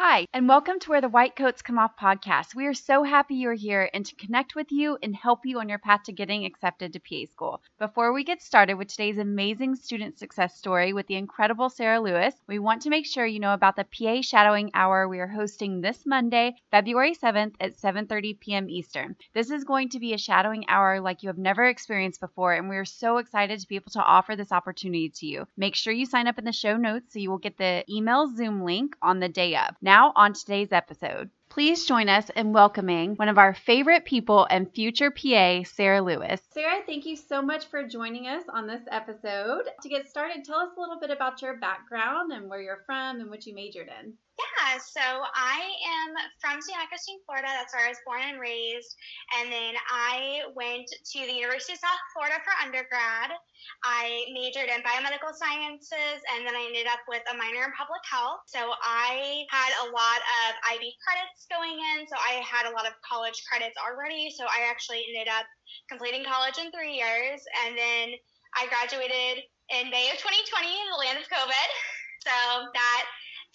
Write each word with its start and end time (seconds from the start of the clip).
Hi, 0.00 0.28
and 0.32 0.48
welcome 0.48 0.78
to 0.78 0.90
Where 0.90 1.00
the 1.00 1.08
White 1.08 1.34
Coats 1.34 1.60
Come 1.60 1.76
Off 1.76 1.96
podcast. 2.00 2.54
We 2.54 2.66
are 2.66 2.72
so 2.72 3.02
happy 3.02 3.34
you're 3.34 3.52
here 3.52 3.90
and 3.92 4.06
to 4.06 4.14
connect 4.14 4.54
with 4.54 4.70
you 4.70 4.96
and 5.02 5.12
help 5.12 5.40
you 5.44 5.58
on 5.58 5.68
your 5.68 5.80
path 5.80 6.04
to 6.04 6.12
getting 6.12 6.44
accepted 6.44 6.92
to 6.92 7.00
PA 7.00 7.28
school. 7.32 7.60
Before 7.80 8.12
we 8.12 8.22
get 8.22 8.40
started 8.40 8.74
with 8.74 8.86
today's 8.86 9.18
amazing 9.18 9.74
student 9.74 10.16
success 10.16 10.56
story 10.56 10.92
with 10.92 11.08
the 11.08 11.16
incredible 11.16 11.68
Sarah 11.68 11.98
Lewis, 11.98 12.32
we 12.46 12.60
want 12.60 12.82
to 12.82 12.90
make 12.90 13.06
sure 13.06 13.26
you 13.26 13.40
know 13.40 13.54
about 13.54 13.74
the 13.74 13.86
PA 13.86 14.22
Shadowing 14.22 14.70
Hour 14.72 15.08
we 15.08 15.18
are 15.18 15.26
hosting 15.26 15.80
this 15.80 16.06
Monday, 16.06 16.54
February 16.70 17.16
7th 17.16 17.54
at 17.58 17.76
7:30 17.76 18.38
p.m. 18.38 18.70
Eastern. 18.70 19.16
This 19.34 19.50
is 19.50 19.64
going 19.64 19.88
to 19.88 19.98
be 19.98 20.14
a 20.14 20.18
shadowing 20.18 20.64
hour 20.68 21.00
like 21.00 21.24
you 21.24 21.28
have 21.28 21.38
never 21.38 21.64
experienced 21.64 22.20
before, 22.20 22.52
and 22.52 22.68
we 22.68 22.76
are 22.76 22.84
so 22.84 23.16
excited 23.16 23.58
to 23.58 23.66
be 23.66 23.74
able 23.74 23.90
to 23.90 24.04
offer 24.04 24.36
this 24.36 24.52
opportunity 24.52 25.08
to 25.16 25.26
you. 25.26 25.48
Make 25.56 25.74
sure 25.74 25.92
you 25.92 26.06
sign 26.06 26.28
up 26.28 26.38
in 26.38 26.44
the 26.44 26.52
show 26.52 26.76
notes 26.76 27.14
so 27.14 27.18
you 27.18 27.30
will 27.30 27.38
get 27.38 27.58
the 27.58 27.82
email 27.90 28.32
Zoom 28.32 28.62
link 28.62 28.94
on 29.02 29.18
the 29.18 29.28
day 29.28 29.56
of. 29.56 29.74
Now, 29.88 30.12
on 30.16 30.34
today's 30.34 30.70
episode. 30.70 31.30
Please 31.48 31.86
join 31.86 32.10
us 32.10 32.28
in 32.36 32.52
welcoming 32.52 33.14
one 33.14 33.30
of 33.30 33.38
our 33.38 33.54
favorite 33.54 34.04
people 34.04 34.46
and 34.50 34.70
future 34.70 35.10
PA, 35.10 35.62
Sarah 35.62 36.02
Lewis. 36.02 36.42
Sarah, 36.50 36.82
thank 36.84 37.06
you 37.06 37.16
so 37.16 37.40
much 37.40 37.64
for 37.68 37.88
joining 37.88 38.26
us 38.26 38.42
on 38.52 38.66
this 38.66 38.82
episode. 38.90 39.62
To 39.80 39.88
get 39.88 40.06
started, 40.06 40.44
tell 40.44 40.58
us 40.58 40.76
a 40.76 40.78
little 40.78 41.00
bit 41.00 41.08
about 41.08 41.40
your 41.40 41.56
background 41.56 42.32
and 42.32 42.50
where 42.50 42.60
you're 42.60 42.82
from 42.84 43.20
and 43.20 43.30
what 43.30 43.46
you 43.46 43.54
majored 43.54 43.88
in. 44.02 44.12
Yeah, 44.38 44.78
so 44.78 45.02
I 45.34 45.66
am 45.66 46.14
from 46.38 46.62
St. 46.62 46.78
Augustine, 46.78 47.18
Florida. 47.26 47.50
That's 47.50 47.74
where 47.74 47.82
I 47.82 47.90
was 47.90 47.98
born 48.06 48.22
and 48.22 48.38
raised. 48.38 48.94
And 49.34 49.50
then 49.50 49.74
I 49.90 50.46
went 50.54 50.86
to 50.86 51.18
the 51.26 51.34
University 51.34 51.74
of 51.74 51.82
South 51.82 51.98
Florida 52.14 52.38
for 52.46 52.54
undergrad. 52.62 53.34
I 53.82 54.30
majored 54.30 54.70
in 54.70 54.86
biomedical 54.86 55.34
sciences 55.34 56.22
and 56.30 56.46
then 56.46 56.54
I 56.54 56.70
ended 56.70 56.86
up 56.86 57.02
with 57.10 57.26
a 57.26 57.34
minor 57.34 57.66
in 57.66 57.74
public 57.74 57.98
health. 58.06 58.46
So 58.46 58.62
I 58.78 59.42
had 59.50 59.74
a 59.82 59.90
lot 59.90 60.22
of 60.46 60.48
IB 60.70 60.86
credits 61.02 61.50
going 61.50 61.74
in. 61.74 62.06
So 62.06 62.14
I 62.14 62.38
had 62.46 62.70
a 62.70 62.74
lot 62.78 62.86
of 62.86 62.94
college 63.02 63.42
credits 63.50 63.74
already. 63.74 64.30
So 64.30 64.46
I 64.46 64.70
actually 64.70 65.02
ended 65.10 65.26
up 65.26 65.50
completing 65.90 66.22
college 66.22 66.62
in 66.62 66.70
three 66.70 66.94
years. 66.94 67.42
And 67.66 67.74
then 67.74 68.14
I 68.54 68.70
graduated 68.70 69.42
in 69.74 69.90
May 69.90 70.14
of 70.14 70.22
2020 70.22 70.62
in 70.62 70.86
the 70.94 71.00
land 71.02 71.18
of 71.18 71.26
COVID. 71.26 71.70
So 72.18 72.34
that 72.74 73.04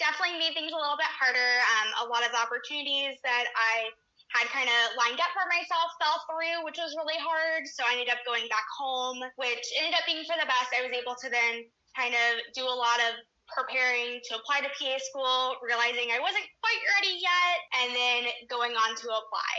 definitely 0.02 0.42
made 0.42 0.54
things 0.58 0.74
a 0.74 0.80
little 0.80 0.98
bit 0.98 1.10
harder. 1.10 1.52
Um, 1.78 2.06
a 2.06 2.06
lot 2.10 2.26
of 2.26 2.34
opportunities 2.34 3.18
that 3.22 3.46
I 3.54 3.94
had 4.34 4.50
kind 4.50 4.66
of 4.66 4.82
lined 4.98 5.22
up 5.22 5.30
for 5.38 5.46
myself 5.46 5.94
fell 6.02 6.26
through, 6.26 6.66
which 6.66 6.82
was 6.82 6.98
really 6.98 7.20
hard. 7.22 7.70
So 7.70 7.86
I 7.86 7.94
ended 7.98 8.10
up 8.10 8.26
going 8.26 8.50
back 8.50 8.66
home, 8.74 9.22
which 9.38 9.66
ended 9.78 9.94
up 9.94 10.06
being 10.10 10.26
for 10.26 10.34
the 10.40 10.50
best. 10.50 10.74
I 10.74 10.82
was 10.82 10.94
able 10.94 11.14
to 11.22 11.30
then 11.30 11.70
kind 11.94 12.18
of 12.18 12.42
do 12.58 12.66
a 12.66 12.74
lot 12.74 12.98
of 13.06 13.22
preparing 13.46 14.18
to 14.26 14.32
apply 14.42 14.66
to 14.66 14.72
PA 14.74 14.98
school, 14.98 15.62
realizing 15.62 16.10
I 16.10 16.18
wasn't 16.18 16.48
quite 16.66 16.82
ready 16.98 17.22
yet, 17.22 17.56
and 17.86 17.90
then 17.94 18.22
going 18.50 18.74
on 18.74 18.98
to 18.98 19.08
apply. 19.14 19.54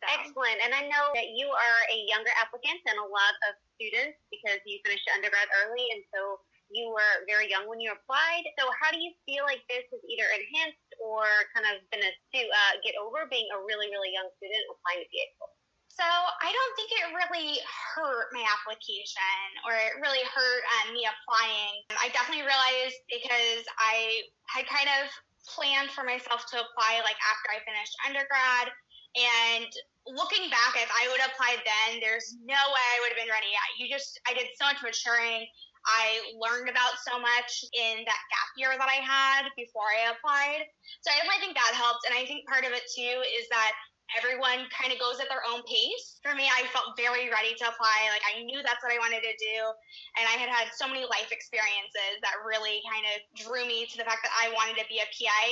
So. 0.00 0.04
Excellent. 0.08 0.58
And 0.64 0.72
I 0.72 0.88
know 0.88 1.12
that 1.12 1.36
you 1.36 1.52
are 1.52 1.80
a 1.92 1.98
younger 2.08 2.32
applicant 2.40 2.80
than 2.88 2.96
a 2.96 3.08
lot 3.08 3.34
of 3.48 3.60
students 3.76 4.20
because 4.32 4.60
you 4.64 4.80
finished 4.84 5.04
undergrad 5.12 5.48
early. 5.64 5.84
And 5.92 6.00
so 6.08 6.40
you 6.74 6.90
were 6.90 7.22
very 7.30 7.46
young 7.46 7.70
when 7.70 7.78
you 7.78 7.94
applied. 7.94 8.44
So 8.58 8.66
how 8.82 8.90
do 8.90 8.98
you 8.98 9.14
feel 9.22 9.46
like 9.46 9.62
this 9.70 9.86
has 9.88 10.02
either 10.10 10.26
enhanced 10.34 10.90
or 10.98 11.24
kind 11.54 11.70
of 11.70 11.80
been 11.94 12.02
a 12.02 12.10
uh, 12.10 12.72
get 12.82 12.98
over 12.98 13.30
being 13.30 13.46
a 13.54 13.58
really 13.62 13.88
really 13.94 14.10
young 14.10 14.26
student 14.36 14.62
applying 14.68 15.06
to 15.06 15.08
PA 15.08 15.24
school? 15.38 15.52
So 15.94 16.02
I 16.02 16.50
don't 16.50 16.74
think 16.74 16.90
it 16.90 17.06
really 17.14 17.62
hurt 17.94 18.34
my 18.34 18.42
application 18.42 19.46
or 19.62 19.78
it 19.78 19.94
really 20.02 20.26
hurt 20.26 20.62
um, 20.82 20.90
me 20.90 21.06
applying. 21.06 21.86
I 21.94 22.10
definitely 22.10 22.42
realized 22.42 22.98
because 23.06 23.62
I 23.78 24.26
had 24.50 24.66
kind 24.66 24.90
of 24.90 25.06
planned 25.46 25.94
for 25.94 26.02
myself 26.02 26.50
to 26.50 26.58
apply 26.58 26.98
like 27.06 27.14
after 27.22 27.54
I 27.54 27.62
finished 27.62 27.94
undergrad 28.10 28.74
and 29.14 29.70
looking 30.10 30.50
back, 30.50 30.74
if 30.76 30.90
I 30.90 31.08
would 31.08 31.20
have 31.22 31.32
applied 31.32 31.62
then, 31.62 32.02
there's 32.02 32.36
no 32.42 32.58
way 32.58 32.84
I 32.84 32.98
would 33.02 33.14
have 33.14 33.20
been 33.20 33.32
ready 33.32 33.48
yet. 33.54 33.68
You 33.78 33.86
just, 33.88 34.20
I 34.26 34.34
did 34.34 34.50
so 34.58 34.66
much 34.66 34.82
maturing. 34.82 35.46
I 35.84 36.24
learned 36.40 36.72
about 36.72 36.96
so 37.04 37.20
much 37.20 37.64
in 37.76 38.04
that 38.08 38.22
gap 38.32 38.50
year 38.56 38.72
that 38.72 38.88
I 38.88 39.04
had 39.04 39.52
before 39.52 39.84
I 39.84 40.16
applied. 40.16 40.64
So 41.04 41.12
I 41.12 41.20
definitely 41.20 41.44
think 41.44 41.56
that 41.60 41.76
helped. 41.76 42.08
And 42.08 42.16
I 42.16 42.24
think 42.24 42.48
part 42.48 42.64
of 42.64 42.72
it 42.72 42.88
too 42.88 43.20
is 43.36 43.44
that 43.52 43.72
everyone 44.16 44.68
kind 44.72 44.92
of 44.92 45.00
goes 45.00 45.20
at 45.20 45.28
their 45.28 45.44
own 45.44 45.60
pace. 45.64 46.20
For 46.24 46.32
me, 46.32 46.48
I 46.48 46.68
felt 46.72 46.96
very 46.96 47.28
ready 47.28 47.52
to 47.60 47.64
apply. 47.68 48.12
Like 48.12 48.24
I 48.24 48.44
knew 48.44 48.64
that's 48.64 48.80
what 48.80 48.92
I 48.92 49.00
wanted 49.00 49.24
to 49.24 49.34
do. 49.36 49.58
And 50.20 50.24
I 50.24 50.36
had 50.40 50.48
had 50.48 50.72
so 50.72 50.88
many 50.88 51.04
life 51.04 51.32
experiences 51.32 52.20
that 52.24 52.44
really 52.44 52.80
kind 52.88 53.04
of 53.12 53.16
drew 53.36 53.64
me 53.68 53.84
to 53.84 53.96
the 54.00 54.08
fact 54.08 54.24
that 54.24 54.34
I 54.36 54.52
wanted 54.56 54.80
to 54.80 54.88
be 54.88 55.04
a 55.04 55.08
PA 55.08 55.44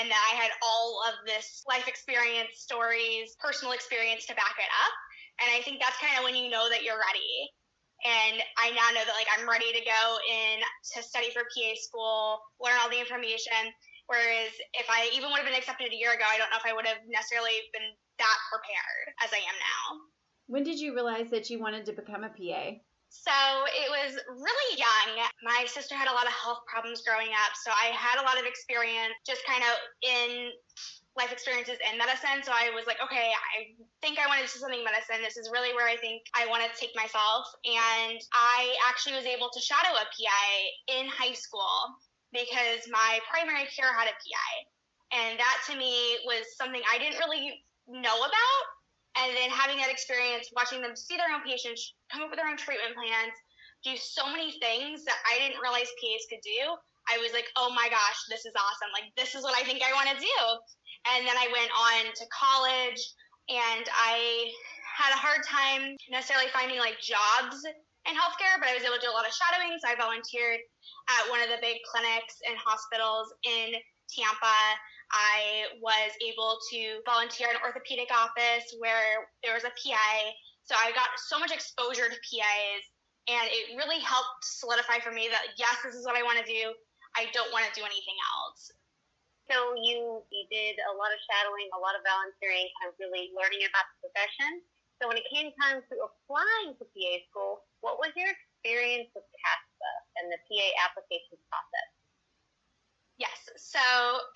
and 0.00 0.08
that 0.08 0.22
I 0.32 0.36
had 0.36 0.52
all 0.60 1.00
of 1.08 1.24
this 1.24 1.64
life 1.64 1.88
experience, 1.88 2.60
stories, 2.60 3.36
personal 3.40 3.72
experience 3.72 4.28
to 4.28 4.36
back 4.36 4.56
it 4.60 4.68
up. 4.84 4.94
And 5.40 5.48
I 5.52 5.64
think 5.64 5.80
that's 5.80 5.96
kind 6.00 6.16
of 6.16 6.24
when 6.24 6.36
you 6.36 6.52
know 6.52 6.68
that 6.68 6.84
you're 6.84 7.00
ready 7.00 7.52
and 8.04 8.38
I 8.58 8.70
now 8.70 8.94
know 8.94 9.02
that 9.02 9.16
like 9.18 9.30
I'm 9.34 9.48
ready 9.48 9.72
to 9.74 9.82
go 9.82 10.02
in 10.26 10.62
to 10.94 11.02
study 11.02 11.30
for 11.34 11.42
PA 11.42 11.70
school, 11.74 12.38
learn 12.62 12.78
all 12.78 12.90
the 12.90 13.00
information. 13.00 13.74
Whereas 14.06 14.54
if 14.72 14.88
I 14.88 15.10
even 15.12 15.28
would 15.28 15.42
have 15.42 15.46
been 15.46 15.58
accepted 15.58 15.92
a 15.92 15.96
year 15.96 16.14
ago, 16.14 16.24
I 16.24 16.38
don't 16.38 16.48
know 16.48 16.56
if 16.56 16.64
I 16.64 16.72
would 16.72 16.86
have 16.86 17.04
necessarily 17.10 17.58
been 17.74 17.92
that 18.18 18.38
prepared 18.48 19.06
as 19.20 19.30
I 19.34 19.42
am 19.44 19.58
now. 19.58 19.84
When 20.46 20.64
did 20.64 20.80
you 20.80 20.94
realize 20.94 21.28
that 21.30 21.50
you 21.50 21.60
wanted 21.60 21.84
to 21.86 21.92
become 21.92 22.24
a 22.24 22.32
PA? 22.32 22.80
So 23.08 23.32
it 23.72 23.88
was 23.88 24.20
really 24.28 24.70
young. 24.76 25.24
My 25.42 25.64
sister 25.66 25.94
had 25.94 26.08
a 26.08 26.14
lot 26.14 26.26
of 26.26 26.32
health 26.32 26.60
problems 26.68 27.02
growing 27.02 27.32
up, 27.32 27.56
so 27.56 27.72
I 27.72 27.92
had 27.96 28.20
a 28.20 28.24
lot 28.24 28.38
of 28.38 28.44
experience 28.44 29.16
just 29.26 29.44
kind 29.48 29.64
of 29.64 29.74
in 30.04 30.52
life 31.18 31.32
experiences 31.34 31.82
in 31.82 31.98
medicine. 31.98 32.44
So 32.46 32.54
I 32.54 32.70
was 32.70 32.86
like, 32.86 33.02
okay, 33.02 33.34
I 33.34 33.74
think 34.00 34.22
I 34.22 34.30
want 34.30 34.38
to 34.38 34.46
do 34.46 34.54
something 34.54 34.86
medicine. 34.86 35.18
This 35.18 35.36
is 35.36 35.50
really 35.50 35.74
where 35.74 35.90
I 35.90 35.98
think 35.98 36.22
I 36.32 36.46
want 36.46 36.62
to 36.62 36.70
take 36.78 36.94
myself. 36.94 37.50
And 37.66 38.22
I 38.30 38.78
actually 38.86 39.18
was 39.18 39.26
able 39.26 39.50
to 39.50 39.60
shadow 39.60 39.98
a 39.98 40.06
PA 40.06 40.44
in 40.94 41.10
high 41.10 41.34
school 41.34 41.98
because 42.30 42.86
my 42.86 43.18
primary 43.26 43.66
care 43.74 43.90
had 43.90 44.06
a 44.06 44.14
PA. 44.14 44.48
And 45.10 45.40
that 45.42 45.56
to 45.66 45.74
me 45.74 46.22
was 46.22 46.54
something 46.54 46.80
I 46.86 47.02
didn't 47.02 47.18
really 47.18 47.66
know 47.90 48.16
about. 48.22 48.62
And 49.18 49.34
then 49.34 49.50
having 49.50 49.82
that 49.82 49.90
experience, 49.90 50.50
watching 50.54 50.80
them 50.80 50.94
see 50.94 51.18
their 51.18 51.30
own 51.34 51.42
patients, 51.42 51.94
come 52.10 52.22
up 52.22 52.30
with 52.30 52.38
their 52.38 52.46
own 52.46 52.56
treatment 52.56 52.94
plans, 52.94 53.34
do 53.82 53.98
so 53.98 54.26
many 54.30 54.54
things 54.62 55.02
that 55.04 55.18
I 55.26 55.42
didn't 55.42 55.58
realize 55.58 55.90
PAs 55.98 56.26
could 56.30 56.42
do. 56.42 56.78
I 57.10 57.18
was 57.18 57.32
like, 57.32 57.50
oh 57.56 57.72
my 57.74 57.88
gosh, 57.88 58.20
this 58.30 58.44
is 58.44 58.54
awesome. 58.54 58.92
Like, 58.92 59.10
this 59.16 59.34
is 59.34 59.42
what 59.42 59.56
I 59.56 59.64
think 59.64 59.82
I 59.82 59.90
want 59.96 60.12
to 60.12 60.18
do. 60.20 60.38
And 61.14 61.26
then 61.26 61.34
I 61.34 61.48
went 61.50 61.72
on 61.72 62.12
to 62.14 62.24
college 62.30 63.00
and 63.48 63.86
I 63.90 64.52
had 64.84 65.14
a 65.14 65.18
hard 65.18 65.40
time 65.46 65.96
necessarily 66.10 66.52
finding 66.52 66.78
like 66.78 67.00
jobs 67.00 67.64
in 67.64 68.12
healthcare, 68.12 68.60
but 68.60 68.68
I 68.68 68.76
was 68.76 68.84
able 68.84 69.00
to 69.00 69.04
do 69.04 69.10
a 69.10 69.16
lot 69.16 69.24
of 69.24 69.32
shadowing. 69.32 69.78
So 69.80 69.88
I 69.88 69.96
volunteered 69.96 70.60
at 71.08 71.22
one 71.32 71.40
of 71.40 71.48
the 71.48 71.58
big 71.64 71.80
clinics 71.88 72.38
and 72.44 72.58
hospitals 72.60 73.32
in 73.46 73.78
Tampa. 74.12 74.58
I 75.12 75.72
was 75.80 76.12
able 76.20 76.60
to 76.72 77.00
volunteer 77.08 77.48
in 77.48 77.56
an 77.56 77.64
orthopedic 77.64 78.12
office 78.12 78.76
where 78.76 79.32
there 79.40 79.56
was 79.56 79.64
a 79.64 79.72
PA. 79.72 80.10
So 80.68 80.76
I 80.76 80.92
got 80.92 81.08
so 81.16 81.40
much 81.40 81.48
exposure 81.48 82.12
to 82.12 82.18
PAs, 82.28 82.82
and 83.28 83.48
it 83.48 83.76
really 83.76 84.00
helped 84.04 84.44
solidify 84.44 85.00
for 85.00 85.12
me 85.12 85.32
that 85.32 85.56
yes, 85.56 85.80
this 85.80 85.96
is 85.96 86.04
what 86.04 86.16
I 86.16 86.22
want 86.22 86.36
to 86.40 86.48
do. 86.48 86.76
I 87.16 87.32
don't 87.32 87.48
want 87.56 87.64
to 87.64 87.72
do 87.72 87.84
anything 87.88 88.18
else. 88.36 88.68
So 89.48 89.56
you 89.80 90.20
you 90.28 90.44
did 90.52 90.76
a 90.76 90.92
lot 90.92 91.08
of 91.08 91.18
shadowing, 91.24 91.72
a 91.72 91.80
lot 91.80 91.96
of 91.96 92.04
volunteering, 92.04 92.68
kind 92.76 92.92
of 92.92 93.00
really 93.00 93.32
learning 93.32 93.64
about 93.64 93.88
the 93.96 94.08
profession. 94.08 94.60
So 95.00 95.08
when 95.08 95.16
it 95.16 95.24
came 95.32 95.56
time 95.56 95.80
to 95.80 95.94
applying 96.04 96.76
to 96.76 96.84
PA 96.84 97.12
school, 97.32 97.64
what 97.80 97.96
was 97.96 98.12
your 98.12 98.28
experience 98.28 99.08
with 99.16 99.24
CASPA 99.24 99.92
and 100.20 100.28
the 100.28 100.40
PA 100.44 100.68
application 100.84 101.40
process? 101.48 101.97
Yes, 103.18 103.50
so 103.58 103.82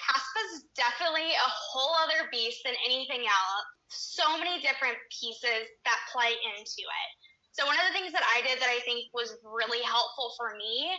CASPA 0.02 0.40
is 0.54 0.66
definitely 0.74 1.30
a 1.30 1.50
whole 1.50 1.94
other 2.02 2.26
beast 2.30 2.62
than 2.64 2.74
anything 2.84 3.22
else. 3.22 3.66
So 3.88 4.26
many 4.38 4.60
different 4.60 4.98
pieces 5.08 5.70
that 5.86 5.98
play 6.10 6.34
into 6.58 6.82
it. 6.82 7.10
So 7.52 7.66
one 7.66 7.78
of 7.78 7.86
the 7.86 7.94
things 7.94 8.12
that 8.12 8.26
I 8.26 8.42
did 8.42 8.58
that 8.58 8.68
I 8.68 8.80
think 8.82 9.12
was 9.14 9.38
really 9.44 9.84
helpful 9.84 10.34
for 10.36 10.56
me 10.56 10.90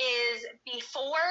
is 0.00 0.46
before 0.64 1.30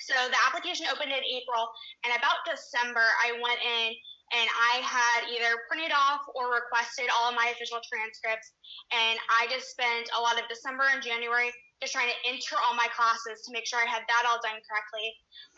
so 0.00 0.14
the 0.28 0.40
application 0.46 0.86
opened 0.92 1.12
in 1.12 1.24
April, 1.24 1.64
and 2.04 2.12
about 2.12 2.44
December, 2.44 3.04
I 3.24 3.32
went 3.40 3.60
in 3.64 3.96
and 4.34 4.48
I 4.50 4.82
had 4.82 5.30
either 5.30 5.54
printed 5.70 5.94
off 5.94 6.20
or 6.34 6.50
requested 6.50 7.06
all 7.14 7.30
of 7.30 7.38
my 7.38 7.54
official 7.54 7.78
transcripts. 7.86 8.52
And 8.90 9.18
I 9.30 9.46
just 9.46 9.70
spent 9.70 10.10
a 10.18 10.20
lot 10.20 10.34
of 10.34 10.50
December 10.50 10.90
and 10.90 11.00
January 11.00 11.54
just 11.80 11.92
trying 11.92 12.08
to 12.08 12.18
enter 12.24 12.56
all 12.64 12.74
my 12.74 12.88
classes 12.96 13.44
to 13.44 13.52
make 13.52 13.68
sure 13.68 13.78
I 13.78 13.88
had 13.88 14.04
that 14.08 14.24
all 14.24 14.40
done 14.40 14.58
correctly. 14.64 15.08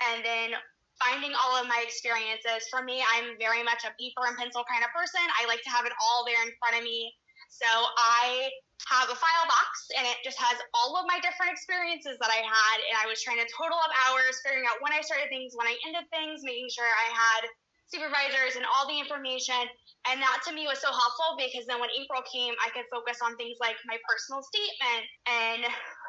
And 0.02 0.24
then 0.24 0.58
finding 0.98 1.32
all 1.38 1.54
of 1.54 1.70
my 1.70 1.78
experiences. 1.80 2.66
For 2.70 2.82
me, 2.82 3.00
I'm 3.14 3.38
very 3.38 3.62
much 3.62 3.86
a 3.86 3.94
paper 3.96 4.26
and 4.26 4.34
pencil 4.34 4.66
kind 4.66 4.82
of 4.82 4.90
person. 4.90 5.22
I 5.38 5.46
like 5.46 5.62
to 5.62 5.70
have 5.70 5.86
it 5.86 5.94
all 6.02 6.26
there 6.26 6.42
in 6.42 6.50
front 6.58 6.74
of 6.74 6.82
me. 6.82 7.14
So 7.48 7.66
I 7.70 8.50
have 8.86 9.08
a 9.08 9.16
file 9.16 9.48
box 9.48 9.72
and 9.96 10.04
it 10.06 10.20
just 10.22 10.38
has 10.38 10.58
all 10.74 10.94
of 11.00 11.08
my 11.08 11.18
different 11.22 11.54
experiences 11.54 12.18
that 12.20 12.30
I 12.30 12.42
had. 12.44 12.76
And 12.90 12.96
I 12.98 13.06
was 13.08 13.22
trying 13.22 13.40
to 13.40 13.48
total 13.48 13.78
up 13.78 13.94
hours, 14.06 14.42
figuring 14.44 14.68
out 14.68 14.82
when 14.84 14.92
I 14.92 15.00
started 15.00 15.30
things, 15.32 15.54
when 15.56 15.66
I 15.66 15.74
ended 15.86 16.06
things, 16.12 16.44
making 16.44 16.68
sure 16.70 16.86
I 16.86 17.08
had 17.14 17.42
supervisors 17.88 18.56
and 18.56 18.64
all 18.68 18.86
the 18.86 18.98
information. 19.00 19.58
And 20.06 20.22
that 20.22 20.40
to 20.46 20.54
me 20.54 20.64
was 20.68 20.80
so 20.80 20.88
helpful 20.88 21.36
because 21.36 21.66
then 21.66 21.80
when 21.80 21.92
April 21.92 22.22
came, 22.24 22.54
I 22.64 22.70
could 22.70 22.88
focus 22.88 23.18
on 23.20 23.36
things 23.36 23.58
like 23.60 23.76
my 23.84 23.98
personal 24.08 24.40
statement 24.40 25.04
and 25.26 25.60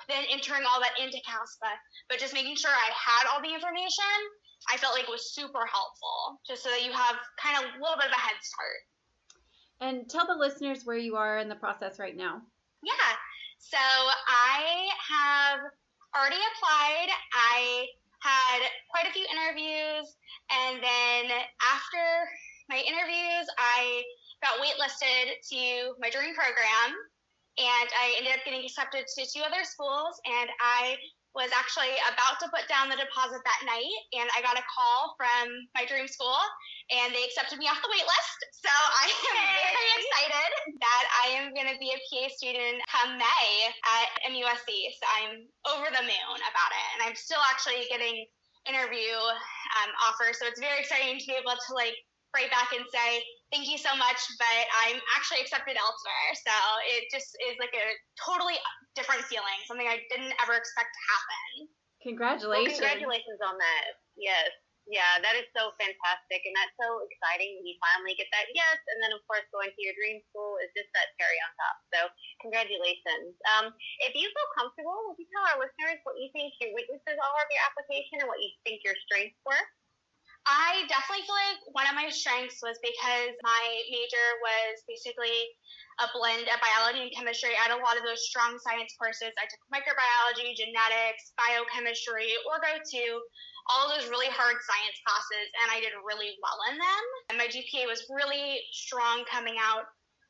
then 0.08 0.24
entering 0.30 0.64
all 0.64 0.80
that 0.80 0.96
into 1.00 1.20
CASPA. 1.26 1.72
But 2.08 2.20
just 2.20 2.36
making 2.36 2.56
sure 2.56 2.72
I 2.72 2.92
had 2.94 3.28
all 3.28 3.42
the 3.42 3.52
information, 3.52 4.16
I 4.72 4.78
felt 4.78 4.96
like 4.96 5.08
was 5.08 5.34
super 5.34 5.66
helpful, 5.66 6.40
just 6.46 6.64
so 6.64 6.70
that 6.70 6.84
you 6.84 6.92
have 6.92 7.16
kind 7.40 7.58
of 7.58 7.64
a 7.66 7.80
little 7.80 7.98
bit 7.98 8.12
of 8.12 8.16
a 8.16 8.22
head 8.22 8.40
start. 8.40 8.80
And 9.82 10.08
tell 10.10 10.28
the 10.28 10.36
listeners 10.36 10.86
where 10.86 11.00
you 11.00 11.16
are 11.16 11.40
in 11.40 11.50
the 11.50 11.56
process 11.56 12.00
right 12.00 12.16
now. 12.16 12.44
Yeah. 12.84 13.12
So 13.60 13.80
I 13.80 14.88
have 15.12 15.60
already 16.16 16.40
applied. 16.40 17.10
I 17.34 17.88
had 18.22 18.62
quite 18.90 19.08
a 19.08 19.14
few 19.14 19.26
interviews, 19.26 20.16
and 20.52 20.84
then 20.84 21.32
after 21.62 22.30
my 22.70 22.78
interviews, 22.78 23.48
I 23.58 24.04
got 24.44 24.60
waitlisted 24.60 25.40
to 25.52 25.96
my 26.00 26.10
dream 26.10 26.36
program, 26.36 26.96
and 27.58 27.90
I 28.00 28.16
ended 28.18 28.34
up 28.34 28.46
getting 28.46 28.64
accepted 28.64 29.06
to 29.08 29.26
two 29.26 29.44
other 29.44 29.64
schools, 29.64 30.20
and 30.26 30.50
I 30.60 30.98
was 31.38 31.54
actually 31.54 31.94
about 32.10 32.42
to 32.42 32.50
put 32.50 32.66
down 32.66 32.90
the 32.90 32.98
deposit 32.98 33.42
that 33.46 33.62
night 33.62 33.96
and 34.18 34.26
I 34.34 34.42
got 34.42 34.58
a 34.58 34.66
call 34.66 35.14
from 35.14 35.46
my 35.78 35.86
dream 35.86 36.10
school 36.10 36.38
and 36.90 37.14
they 37.14 37.22
accepted 37.22 37.62
me 37.62 37.70
off 37.70 37.78
the 37.86 37.92
wait 37.94 38.02
list. 38.02 38.40
So 38.66 38.74
I 38.74 39.06
am 39.08 39.38
very 39.70 39.92
excited 40.02 40.52
that 40.82 41.06
I 41.22 41.26
am 41.38 41.54
going 41.54 41.70
to 41.70 41.78
be 41.78 41.94
a 41.94 42.00
PA 42.10 42.34
student 42.34 42.82
come 42.90 43.16
May 43.22 43.50
at 43.70 44.10
MUSC. 44.26 44.70
So 44.98 45.06
I'm 45.22 45.46
over 45.70 45.88
the 45.94 46.04
moon 46.04 46.40
about 46.50 46.72
it. 46.74 46.88
And 46.98 47.00
I'm 47.06 47.16
still 47.16 47.42
actually 47.46 47.86
getting 47.94 48.26
interview 48.68 49.16
um, 49.80 49.92
offers. 50.04 50.42
So 50.42 50.50
it's 50.50 50.60
very 50.60 50.82
exciting 50.82 51.22
to 51.22 51.26
be 51.30 51.38
able 51.38 51.56
to 51.56 51.70
like 51.78 51.96
write 52.34 52.52
back 52.52 52.74
and 52.74 52.86
say, 52.90 53.22
thank 53.52 53.66
you 53.70 53.78
so 53.78 53.94
much, 53.98 54.20
but 54.38 54.62
I'm 54.86 54.98
actually 55.18 55.42
accepted 55.42 55.78
elsewhere. 55.78 56.28
So 56.38 56.56
it 56.90 57.10
just 57.10 57.34
is 57.50 57.58
like 57.58 57.74
a 57.74 57.88
totally 58.18 58.58
different 58.94 59.26
feeling, 59.26 59.60
something 59.66 59.90
I 59.90 60.02
didn't 60.10 60.34
ever 60.42 60.54
expect 60.58 60.90
to 60.94 61.02
happen. 61.10 61.46
Congratulations. 62.06 62.80
Well, 62.80 62.94
congratulations 62.94 63.42
on 63.44 63.58
that. 63.60 64.00
Yes. 64.16 64.50
Yeah, 64.90 65.22
that 65.22 65.38
is 65.38 65.46
so 65.54 65.70
fantastic. 65.78 66.42
And 66.50 66.56
that's 66.58 66.74
so 66.82 67.06
exciting 67.06 67.62
when 67.62 67.66
you 67.70 67.78
finally 67.78 68.18
get 68.18 68.26
that 68.34 68.50
yes. 68.58 68.80
And 68.90 68.98
then, 69.06 69.14
of 69.14 69.22
course, 69.30 69.46
going 69.54 69.70
to 69.70 69.82
your 69.86 69.94
dream 69.94 70.18
school 70.34 70.58
is 70.66 70.74
just 70.74 70.90
that 70.98 71.14
cherry 71.22 71.38
on 71.46 71.52
top. 71.62 71.78
So, 71.94 72.00
congratulations. 72.42 73.38
Um, 73.54 73.70
if 74.02 74.18
you 74.18 74.26
feel 74.26 74.50
comfortable, 74.58 74.98
would 75.06 75.22
you 75.22 75.30
tell 75.30 75.46
our 75.46 75.62
listeners 75.62 76.02
what 76.10 76.18
you 76.18 76.34
think 76.34 76.58
your 76.58 76.74
weaknesses 76.74 77.22
are 77.22 77.38
of 77.38 77.50
your 77.54 77.64
application 77.70 78.26
and 78.26 78.28
what 78.34 78.42
you 78.42 78.50
think 78.66 78.82
your 78.82 78.98
strengths 79.06 79.38
were? 79.46 79.62
I 80.50 80.90
definitely 80.90 81.30
feel 81.30 81.38
like 81.38 81.62
one 81.78 81.86
of 81.86 81.94
my 81.94 82.10
strengths 82.10 82.58
was 82.66 82.82
because 82.82 83.38
my 83.46 83.64
major 83.94 84.28
was 84.42 84.82
basically 84.90 85.54
a 86.02 86.10
blend 86.10 86.50
of 86.50 86.58
biology 86.58 87.06
and 87.06 87.14
chemistry. 87.14 87.54
I 87.54 87.70
had 87.70 87.78
a 87.78 87.84
lot 87.86 88.02
of 88.02 88.04
those 88.08 88.26
strong 88.26 88.58
science 88.58 88.98
courses. 88.98 89.30
I 89.38 89.46
took 89.46 89.62
microbiology, 89.70 90.58
genetics, 90.58 91.38
biochemistry, 91.38 92.34
Orgo 92.50 92.82
2, 92.82 92.98
all 93.70 93.94
those 93.94 94.10
really 94.10 94.34
hard 94.34 94.58
science 94.66 94.98
classes, 95.06 95.48
and 95.62 95.70
I 95.70 95.86
did 95.86 95.94
really 96.02 96.34
well 96.42 96.58
in 96.74 96.82
them. 96.82 97.04
And 97.30 97.38
my 97.38 97.46
GPA 97.46 97.86
was 97.86 98.10
really 98.10 98.66
strong 98.74 99.30
coming 99.30 99.62
out 99.62 99.86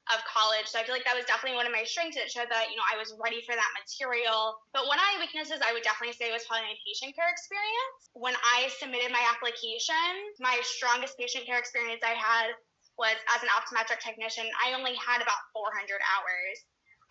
of 0.10 0.26
college. 0.26 0.66
So 0.66 0.82
I 0.82 0.84
feel 0.84 0.98
like 0.98 1.06
that 1.06 1.18
was 1.18 1.30
definitely 1.30 1.58
one 1.58 1.70
of 1.70 1.76
my 1.76 1.86
strengths. 1.86 2.18
It 2.18 2.34
showed 2.34 2.50
that, 2.50 2.74
you 2.74 2.78
know, 2.78 2.86
I 2.90 2.98
was 2.98 3.14
ready 3.22 3.46
for 3.46 3.54
that 3.54 3.72
material. 3.78 4.58
But 4.74 4.90
one 4.90 4.98
of 4.98 5.06
my 5.06 5.22
weaknesses 5.22 5.62
I 5.62 5.70
would 5.74 5.86
definitely 5.86 6.18
say 6.18 6.34
was 6.34 6.50
probably 6.50 6.74
my 6.74 6.78
patient 6.82 7.14
care 7.14 7.30
experience. 7.30 8.10
When 8.18 8.34
I 8.42 8.74
submitted 8.82 9.14
my 9.14 9.22
application, 9.30 10.34
my 10.42 10.58
strongest 10.66 11.18
patient 11.22 11.46
care 11.46 11.62
experience 11.62 12.02
I 12.02 12.18
had 12.18 12.58
was 12.98 13.16
as 13.32 13.46
an 13.46 13.54
optometric 13.54 14.02
technician. 14.02 14.50
I 14.58 14.74
only 14.74 14.98
had 14.98 15.22
about 15.22 15.40
400 15.54 16.02
hours. 16.02 16.58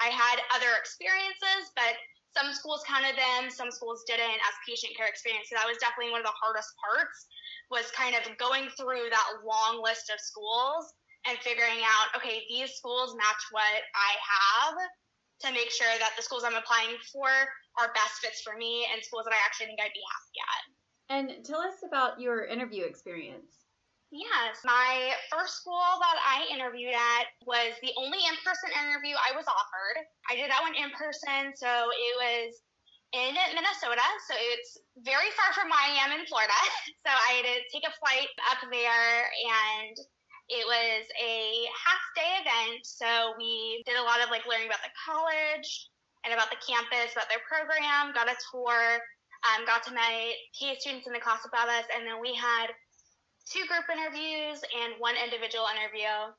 I 0.02 0.10
had 0.10 0.42
other 0.54 0.74
experiences, 0.78 1.72
but 1.78 1.96
some 2.36 2.52
schools 2.52 2.84
counted 2.84 3.16
them, 3.16 3.48
some 3.48 3.72
schools 3.72 4.04
didn't 4.06 4.42
as 4.42 4.54
patient 4.68 4.94
care 4.94 5.08
experience. 5.08 5.48
So 5.48 5.56
that 5.56 5.66
was 5.66 5.80
definitely 5.80 6.12
one 6.12 6.20
of 6.20 6.28
the 6.28 6.38
hardest 6.38 6.70
parts 6.76 7.26
was 7.70 7.90
kind 7.92 8.14
of 8.14 8.24
going 8.38 8.68
through 8.76 9.08
that 9.10 9.28
long 9.44 9.80
list 9.82 10.10
of 10.12 10.20
schools 10.20 10.92
and 11.28 11.38
figuring 11.44 11.84
out, 11.84 12.16
okay, 12.16 12.42
these 12.48 12.72
schools 12.72 13.14
match 13.14 13.42
what 13.52 13.84
I 13.92 14.12
have 14.16 14.76
to 15.44 15.52
make 15.52 15.70
sure 15.70 15.92
that 16.00 16.16
the 16.16 16.25
schools 16.25 16.42
I'm 16.42 16.56
applying 16.56 16.96
for 17.12 17.28
are 17.78 17.92
best 17.94 18.25
fits 18.25 18.40
for 18.40 18.56
me 18.56 18.88
and 18.90 19.04
schools 19.04 19.28
that 19.28 19.36
I 19.36 19.40
actually 19.44 19.70
think 19.70 19.78
I'd 19.78 19.94
be 19.94 20.02
happy 20.02 20.38
at. 20.42 20.62
And 21.08 21.44
tell 21.44 21.60
us 21.60 21.84
about 21.86 22.20
your 22.20 22.44
interview 22.48 22.84
experience. 22.84 23.69
Yes, 24.10 24.64
my 24.64 25.12
first 25.28 25.60
school 25.60 25.84
that 26.00 26.19
I 26.25 26.48
interviewed 26.48 26.96
at 26.96 27.28
was 27.44 27.76
the 27.84 27.92
only 28.00 28.25
in 28.25 28.36
person 28.40 28.72
interview 28.72 29.12
I 29.20 29.36
was 29.36 29.44
offered. 29.44 30.00
I 30.32 30.34
did 30.34 30.48
that 30.48 30.64
one 30.64 30.72
in 30.72 30.88
person, 30.96 31.52
so 31.52 31.69
it 31.69 32.14
was 32.16 32.64
in 33.12 33.36
Minnesota, 33.52 34.08
so 34.28 34.32
it's 34.52 34.80
very 35.04 35.28
far 35.36 35.52
from 35.52 35.69
where 35.69 35.80
I 35.80 35.92
am 36.08 36.16
in 36.16 36.25
Florida. 36.26 36.56
So 37.04 37.12
I 37.12 37.40
had 37.40 37.46
to 37.48 37.56
take 37.72 37.88
a 37.88 37.94
flight 38.04 38.28
up 38.52 38.60
there 38.69 39.32
and 39.48 39.96
it 40.48 40.64
was 40.64 41.04
a 41.20 41.68
half 41.76 42.04
day 42.16 42.32
event, 42.40 42.80
so 42.84 43.36
we 43.36 43.84
did 43.84 44.00
a 44.00 44.02
lot 44.02 44.24
of 44.24 44.32
like 44.32 44.48
learning 44.48 44.68
about 44.68 44.80
the 44.80 44.94
college 44.96 45.68
and 46.24 46.32
about 46.32 46.48
the 46.48 46.60
campus, 46.64 47.12
about 47.12 47.28
their 47.28 47.44
program, 47.44 48.16
got 48.16 48.32
a 48.32 48.36
tour, 48.48 49.00
um, 49.44 49.68
got 49.68 49.84
to 49.84 49.92
meet 49.92 50.36
PA 50.56 50.72
students 50.80 51.06
in 51.06 51.12
the 51.12 51.20
class 51.20 51.44
above 51.44 51.68
us, 51.68 51.84
and 51.92 52.08
then 52.08 52.16
we 52.18 52.32
had 52.32 52.72
two 53.44 53.64
group 53.68 53.84
interviews 53.92 54.60
and 54.84 54.96
one 54.98 55.16
individual 55.20 55.68
interview. 55.72 56.32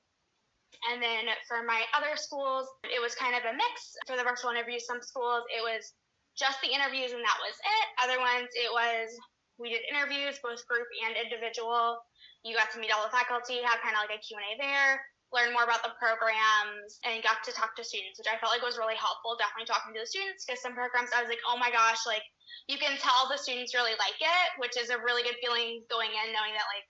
And 0.90 1.02
then 1.02 1.26
for 1.50 1.66
my 1.66 1.82
other 1.98 2.14
schools, 2.14 2.70
it 2.86 3.02
was 3.02 3.18
kind 3.18 3.34
of 3.34 3.44
a 3.46 3.54
mix. 3.54 3.98
For 4.06 4.16
the 4.16 4.24
virtual 4.24 4.54
interviews, 4.54 4.86
some 4.86 5.02
schools 5.02 5.44
it 5.50 5.66
was 5.66 5.94
just 6.38 6.62
the 6.62 6.72
interviews 6.72 7.12
and 7.12 7.26
that 7.26 7.40
was 7.42 7.58
it. 7.58 7.86
Other 8.06 8.22
ones 8.22 8.50
it 8.54 8.70
was 8.72 9.12
we 9.58 9.74
did 9.74 9.84
interviews, 9.92 10.40
both 10.40 10.64
group 10.70 10.88
and 11.04 11.18
individual 11.18 12.00
you 12.44 12.56
got 12.56 12.72
to 12.72 12.80
meet 12.80 12.92
all 12.92 13.04
the 13.04 13.12
faculty, 13.12 13.60
have 13.62 13.84
kind 13.84 13.96
of 13.96 14.04
like 14.08 14.16
a 14.16 14.22
Q&A 14.24 14.56
there, 14.60 15.02
learn 15.36 15.52
more 15.54 15.68
about 15.68 15.84
the 15.84 15.94
programs, 16.00 16.98
and 17.04 17.22
got 17.22 17.44
to 17.46 17.52
talk 17.52 17.76
to 17.76 17.84
students, 17.84 18.18
which 18.18 18.32
I 18.32 18.40
felt 18.40 18.56
like 18.56 18.64
was 18.64 18.80
really 18.80 18.98
helpful. 18.98 19.36
Definitely 19.36 19.70
talking 19.70 19.92
to 19.94 20.02
the 20.02 20.10
students 20.10 20.48
because 20.48 20.64
some 20.64 20.74
programs 20.74 21.12
I 21.12 21.22
was 21.22 21.30
like, 21.30 21.44
oh 21.46 21.60
my 21.60 21.70
gosh, 21.70 22.08
like 22.08 22.24
you 22.72 22.80
can 22.80 22.98
tell 22.98 23.28
the 23.28 23.38
students 23.38 23.76
really 23.76 23.98
like 24.00 24.18
it, 24.18 24.48
which 24.58 24.80
is 24.80 24.90
a 24.90 25.02
really 25.02 25.22
good 25.22 25.38
feeling 25.44 25.84
going 25.92 26.10
in 26.10 26.32
knowing 26.32 26.56
that 26.56 26.70
like 26.70 26.86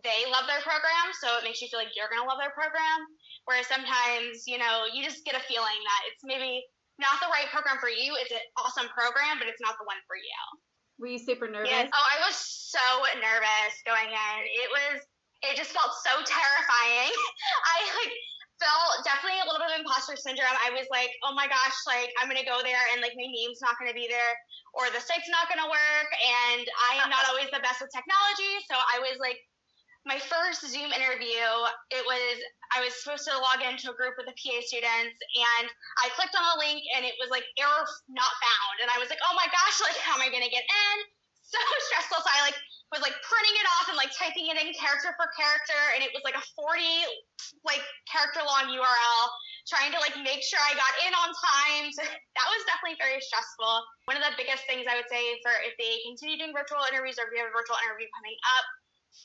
they 0.00 0.24
love 0.32 0.48
their 0.48 0.64
program, 0.64 1.12
so 1.20 1.36
it 1.36 1.44
makes 1.44 1.60
you 1.60 1.68
feel 1.68 1.82
like 1.82 1.92
you're 1.92 2.08
gonna 2.08 2.24
love 2.24 2.40
their 2.40 2.54
program. 2.56 3.04
Whereas 3.44 3.68
sometimes, 3.68 4.48
you 4.48 4.56
know, 4.56 4.88
you 4.88 5.04
just 5.04 5.26
get 5.26 5.36
a 5.36 5.44
feeling 5.44 5.80
that 5.84 6.02
it's 6.08 6.24
maybe 6.24 6.64
not 6.96 7.20
the 7.20 7.28
right 7.28 7.50
program 7.52 7.76
for 7.76 7.92
you. 7.92 8.16
It's 8.16 8.32
an 8.32 8.40
awesome 8.56 8.88
program, 8.94 9.36
but 9.36 9.50
it's 9.50 9.60
not 9.60 9.76
the 9.76 9.84
one 9.84 10.00
for 10.08 10.16
you. 10.16 10.40
Were 11.02 11.10
you 11.10 11.18
super 11.18 11.50
nervous? 11.50 11.74
Yes. 11.74 11.90
Oh, 11.90 12.06
I 12.06 12.22
was 12.22 12.38
so 12.38 12.86
nervous 13.18 13.74
going 13.82 14.06
in. 14.06 14.38
It 14.46 14.70
was, 14.70 15.02
it 15.42 15.58
just 15.58 15.74
felt 15.74 15.90
so 15.98 16.14
terrifying. 16.22 17.10
I 17.74 17.78
like 18.06 18.14
felt 18.62 19.02
definitely 19.02 19.42
a 19.42 19.46
little 19.50 19.58
bit 19.58 19.74
of 19.74 19.82
imposter 19.82 20.14
syndrome. 20.14 20.54
I 20.62 20.70
was 20.70 20.86
like, 20.94 21.10
oh 21.26 21.34
my 21.34 21.50
gosh, 21.50 21.74
like 21.90 22.14
I'm 22.22 22.30
gonna 22.30 22.46
go 22.46 22.62
there 22.62 22.78
and 22.94 23.02
like 23.02 23.18
my 23.18 23.26
name's 23.26 23.58
not 23.58 23.74
gonna 23.82 23.98
be 23.98 24.06
there, 24.06 24.32
or 24.78 24.94
the 24.94 25.02
site's 25.02 25.26
not 25.26 25.50
gonna 25.50 25.66
work, 25.66 26.10
and 26.22 26.62
I 26.86 27.02
am 27.02 27.10
not 27.10 27.26
always 27.34 27.50
the 27.50 27.58
best 27.66 27.82
with 27.82 27.90
technology. 27.90 28.62
So 28.70 28.78
I 28.78 29.02
was 29.02 29.18
like 29.18 29.42
my 30.02 30.18
first 30.18 30.66
Zoom 30.66 30.90
interview, 30.90 31.46
it 31.94 32.02
was 32.02 32.34
I 32.74 32.82
was 32.82 32.90
supposed 32.98 33.28
to 33.30 33.38
log 33.38 33.62
into 33.62 33.92
a 33.92 33.96
group 33.96 34.18
with 34.18 34.26
the 34.26 34.34
PA 34.34 34.58
students, 34.66 35.18
and 35.18 35.66
I 36.02 36.10
clicked 36.18 36.34
on 36.34 36.42
a 36.42 36.56
link, 36.58 36.82
and 36.98 37.06
it 37.06 37.14
was 37.22 37.30
like 37.30 37.46
error 37.54 37.86
not 38.10 38.32
found, 38.42 38.76
and 38.82 38.88
I 38.90 38.98
was 38.98 39.12
like, 39.12 39.22
oh 39.22 39.34
my 39.38 39.46
gosh, 39.46 39.76
like 39.84 39.98
how 40.02 40.18
am 40.18 40.24
I 40.24 40.30
gonna 40.32 40.50
get 40.50 40.66
in? 40.66 40.96
So 41.52 41.60
stressful. 41.92 42.24
So 42.24 42.32
I 42.32 42.48
like 42.48 42.56
was 42.88 43.04
like 43.04 43.12
printing 43.20 43.56
it 43.60 43.68
off 43.76 43.92
and 43.92 43.96
like 44.00 44.08
typing 44.16 44.48
it 44.48 44.56
in 44.56 44.72
character 44.72 45.12
for 45.20 45.28
character, 45.36 45.76
and 45.92 46.00
it 46.00 46.08
was 46.16 46.24
like 46.24 46.32
a 46.32 46.44
40 46.56 46.80
like 47.60 47.84
character 48.08 48.40
long 48.40 48.72
URL, 48.72 49.22
trying 49.68 49.92
to 49.92 50.00
like 50.00 50.16
make 50.24 50.40
sure 50.40 50.56
I 50.64 50.72
got 50.72 50.92
in 51.04 51.12
on 51.12 51.28
time. 51.28 51.84
So 51.96 52.08
that 52.08 52.48
was 52.48 52.60
definitely 52.64 52.96
very 52.96 53.20
stressful. 53.20 53.84
One 54.08 54.16
of 54.16 54.24
the 54.24 54.32
biggest 54.40 54.64
things 54.64 54.88
I 54.88 54.96
would 54.96 55.12
say 55.12 55.20
for 55.44 55.52
if 55.60 55.76
they 55.76 56.00
continue 56.08 56.40
doing 56.40 56.56
virtual 56.56 56.80
interviews 56.88 57.20
or 57.20 57.28
if 57.28 57.36
you 57.36 57.44
have 57.44 57.52
a 57.52 57.56
virtual 57.56 57.76
interview 57.84 58.08
coming 58.16 58.32
up 58.56 58.64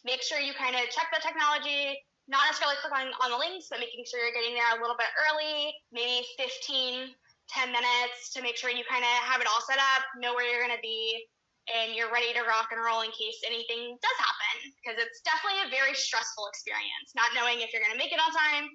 make 0.03 0.21
sure 0.21 0.39
you 0.39 0.53
kind 0.53 0.75
of 0.75 0.87
check 0.89 1.09
the 1.11 1.21
technology, 1.23 1.95
not 2.27 2.43
necessarily 2.47 2.75
click 2.83 2.91
on, 2.91 3.07
on 3.23 3.31
the 3.31 3.39
links, 3.39 3.71
but 3.71 3.79
making 3.79 4.03
sure 4.03 4.19
you're 4.19 4.35
getting 4.35 4.55
there 4.55 4.67
a 4.75 4.81
little 4.83 4.99
bit 4.99 5.07
early, 5.27 5.71
maybe 5.95 6.27
15, 6.35 7.15
10 7.15 7.71
minutes 7.71 8.35
to 8.35 8.43
make 8.43 8.59
sure 8.59 8.67
you 8.67 8.83
kind 8.87 9.03
of 9.03 9.13
have 9.23 9.39
it 9.39 9.47
all 9.47 9.63
set 9.63 9.79
up, 9.79 10.03
know 10.19 10.35
where 10.35 10.43
you're 10.43 10.63
going 10.63 10.75
to 10.75 10.83
be, 10.83 11.23
and 11.71 11.95
you're 11.95 12.11
ready 12.11 12.35
to 12.35 12.43
rock 12.43 12.71
and 12.75 12.83
roll 12.83 13.03
in 13.03 13.11
case 13.15 13.39
anything 13.47 13.95
does 13.99 14.17
happen. 14.19 14.75
Because 14.79 14.99
it's 14.99 15.23
definitely 15.23 15.63
a 15.67 15.71
very 15.71 15.95
stressful 15.95 16.47
experience, 16.51 17.15
not 17.15 17.31
knowing 17.31 17.63
if 17.63 17.71
you're 17.71 17.83
going 17.83 17.95
to 17.95 17.99
make 17.99 18.11
it 18.11 18.19
on 18.19 18.31
time 18.31 18.67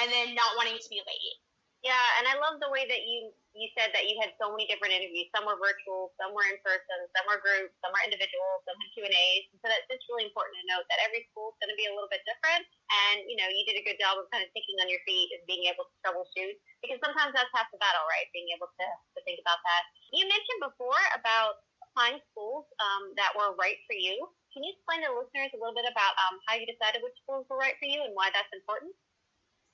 and 0.00 0.08
then 0.08 0.32
not 0.32 0.56
wanting 0.56 0.80
to 0.80 0.90
be 0.92 1.00
late. 1.04 1.36
Yeah, 1.84 2.04
and 2.20 2.24
I 2.24 2.40
love 2.40 2.64
the 2.64 2.72
way 2.72 2.88
that 2.88 3.04
you 3.04 3.36
you 3.54 3.70
said 3.78 3.94
that 3.94 4.10
you 4.10 4.18
had 4.18 4.34
so 4.36 4.50
many 4.50 4.66
different 4.66 4.90
interviews. 4.92 5.30
Some 5.30 5.46
were 5.46 5.54
virtual, 5.56 6.10
some 6.18 6.34
were 6.34 6.42
in 6.50 6.58
person, 6.66 6.98
some 7.14 7.24
were 7.30 7.38
group, 7.38 7.70
some 7.78 7.94
were 7.94 8.02
individual, 8.02 8.60
some 8.66 8.74
had 8.74 8.90
Q 8.92 9.06
and 9.06 9.14
A's. 9.14 9.46
So 9.62 9.70
that's 9.70 9.86
just 9.86 10.02
really 10.10 10.26
important 10.26 10.58
to 10.58 10.66
note 10.66 10.84
that 10.90 10.98
every 11.06 11.22
school 11.30 11.54
is 11.54 11.58
going 11.62 11.70
to 11.70 11.78
be 11.78 11.86
a 11.86 11.94
little 11.94 12.10
bit 12.10 12.26
different. 12.26 12.66
And 12.90 13.22
you 13.30 13.38
know, 13.38 13.46
you 13.46 13.62
did 13.62 13.78
a 13.78 13.86
good 13.86 13.96
job 14.02 14.18
of 14.18 14.26
kind 14.34 14.42
of 14.42 14.50
thinking 14.50 14.74
on 14.82 14.90
your 14.90 15.00
feet 15.06 15.30
and 15.38 15.46
being 15.46 15.70
able 15.70 15.86
to 15.86 15.94
troubleshoot 16.02 16.58
because 16.82 16.98
sometimes 16.98 17.32
that's 17.32 17.50
half 17.54 17.70
the 17.70 17.78
battle, 17.78 18.02
right? 18.10 18.26
Being 18.34 18.50
able 18.50 18.68
to 18.68 18.86
to 18.86 19.18
think 19.22 19.38
about 19.38 19.62
that. 19.62 19.86
You 20.10 20.26
mentioned 20.26 20.60
before 20.60 21.02
about 21.14 21.62
applying 21.94 22.18
schools 22.34 22.66
um, 22.82 23.14
that 23.14 23.30
were 23.38 23.54
right 23.54 23.78
for 23.86 23.94
you. 23.94 24.18
Can 24.50 24.66
you 24.66 24.74
explain 24.74 25.02
to 25.06 25.14
listeners 25.14 25.50
a 25.54 25.58
little 25.58 25.74
bit 25.74 25.86
about 25.86 26.14
um, 26.26 26.42
how 26.46 26.58
you 26.58 26.66
decided 26.66 27.02
which 27.02 27.14
schools 27.22 27.46
were 27.46 27.58
right 27.58 27.74
for 27.78 27.86
you 27.86 28.02
and 28.02 28.14
why 28.18 28.34
that's 28.34 28.50
important? 28.50 28.94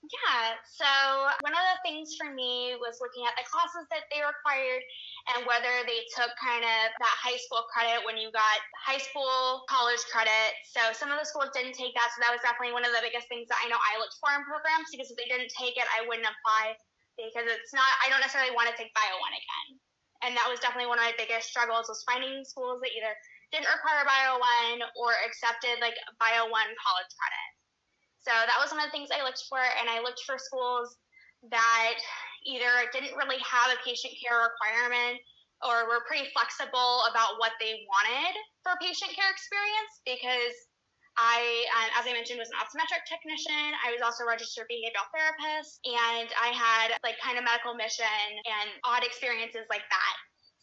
Yeah, 0.01 0.57
so 0.65 0.89
one 1.45 1.53
of 1.53 1.61
the 1.61 1.79
things 1.85 2.17
for 2.17 2.33
me 2.33 2.73
was 2.81 3.05
looking 3.05 3.29
at 3.29 3.37
the 3.37 3.45
classes 3.45 3.85
that 3.93 4.09
they 4.09 4.25
required 4.25 4.81
and 5.29 5.45
whether 5.45 5.85
they 5.85 6.09
took 6.17 6.33
kind 6.41 6.65
of 6.65 6.89
that 6.97 7.17
high 7.21 7.37
school 7.37 7.69
credit 7.69 8.01
when 8.09 8.17
you 8.17 8.33
got 8.33 8.65
high 8.81 8.99
school, 8.99 9.61
college 9.69 10.01
credit. 10.09 10.57
So 10.73 10.81
some 10.97 11.13
of 11.13 11.21
the 11.21 11.29
schools 11.29 11.53
didn't 11.53 11.77
take 11.77 11.93
that, 12.01 12.09
so 12.17 12.25
that 12.25 12.33
was 12.33 12.41
definitely 12.41 12.73
one 12.73 12.89
of 12.89 12.97
the 12.97 13.05
biggest 13.05 13.29
things 13.29 13.45
that 13.53 13.61
I 13.61 13.69
know 13.69 13.77
I 13.77 14.01
looked 14.01 14.17
for 14.25 14.33
in 14.33 14.41
programs 14.49 14.89
because 14.89 15.13
if 15.13 15.21
they 15.21 15.29
didn't 15.29 15.53
take 15.53 15.77
it, 15.77 15.85
I 15.93 16.09
wouldn't 16.09 16.25
apply 16.25 16.81
because 17.21 17.45
it's 17.45 17.77
not, 17.77 17.93
I 18.01 18.09
don't 18.09 18.25
necessarily 18.25 18.57
want 18.57 18.73
to 18.73 18.77
take 18.81 18.97
Bio 18.97 19.21
1 19.21 19.37
again. 19.37 19.69
And 20.25 20.33
that 20.33 20.49
was 20.49 20.65
definitely 20.65 20.89
one 20.89 20.97
of 20.97 21.05
my 21.05 21.13
biggest 21.21 21.53
struggles 21.53 21.93
was 21.93 22.01
finding 22.09 22.41
schools 22.49 22.81
that 22.81 22.97
either 22.97 23.13
didn't 23.53 23.69
require 23.69 24.09
Bio 24.09 24.41
1 24.81 24.81
or 24.97 25.13
accepted 25.29 25.77
like 25.85 26.01
Bio 26.17 26.49
1 26.49 26.57
college 26.57 27.13
credit. 27.21 27.60
So 28.21 28.33
that 28.33 28.59
was 28.61 28.69
one 28.71 28.85
of 28.85 28.89
the 28.89 28.95
things 28.95 29.09
I 29.09 29.25
looked 29.25 29.43
for, 29.49 29.61
and 29.61 29.89
I 29.89 30.05
looked 30.05 30.21
for 30.29 30.37
schools 30.37 30.97
that 31.49 31.99
either 32.45 32.89
didn't 32.93 33.17
really 33.17 33.41
have 33.41 33.73
a 33.73 33.81
patient 33.81 34.13
care 34.21 34.45
requirement 34.45 35.21
or 35.65 35.89
were 35.89 36.05
pretty 36.05 36.29
flexible 36.33 37.05
about 37.09 37.41
what 37.41 37.57
they 37.61 37.85
wanted 37.89 38.33
for 38.65 38.77
patient 38.81 39.13
care 39.13 39.29
experience 39.29 40.05
because 40.05 40.57
I, 41.21 41.69
um, 41.77 41.89
as 42.01 42.05
I 42.09 42.13
mentioned, 42.17 42.41
was 42.41 42.49
an 42.49 42.61
optometric 42.61 43.05
technician. 43.05 43.77
I 43.85 43.93
was 43.93 44.01
also 44.01 44.25
a 44.25 44.29
registered 44.29 44.69
behavioral 44.73 45.05
therapist, 45.13 45.81
and 45.85 46.29
I 46.33 46.49
had 46.55 46.97
like 47.05 47.21
kind 47.21 47.37
of 47.37 47.45
medical 47.45 47.77
mission 47.77 48.25
and 48.45 48.69
odd 48.89 49.05
experiences 49.05 49.69
like 49.69 49.85
that. 49.91 50.15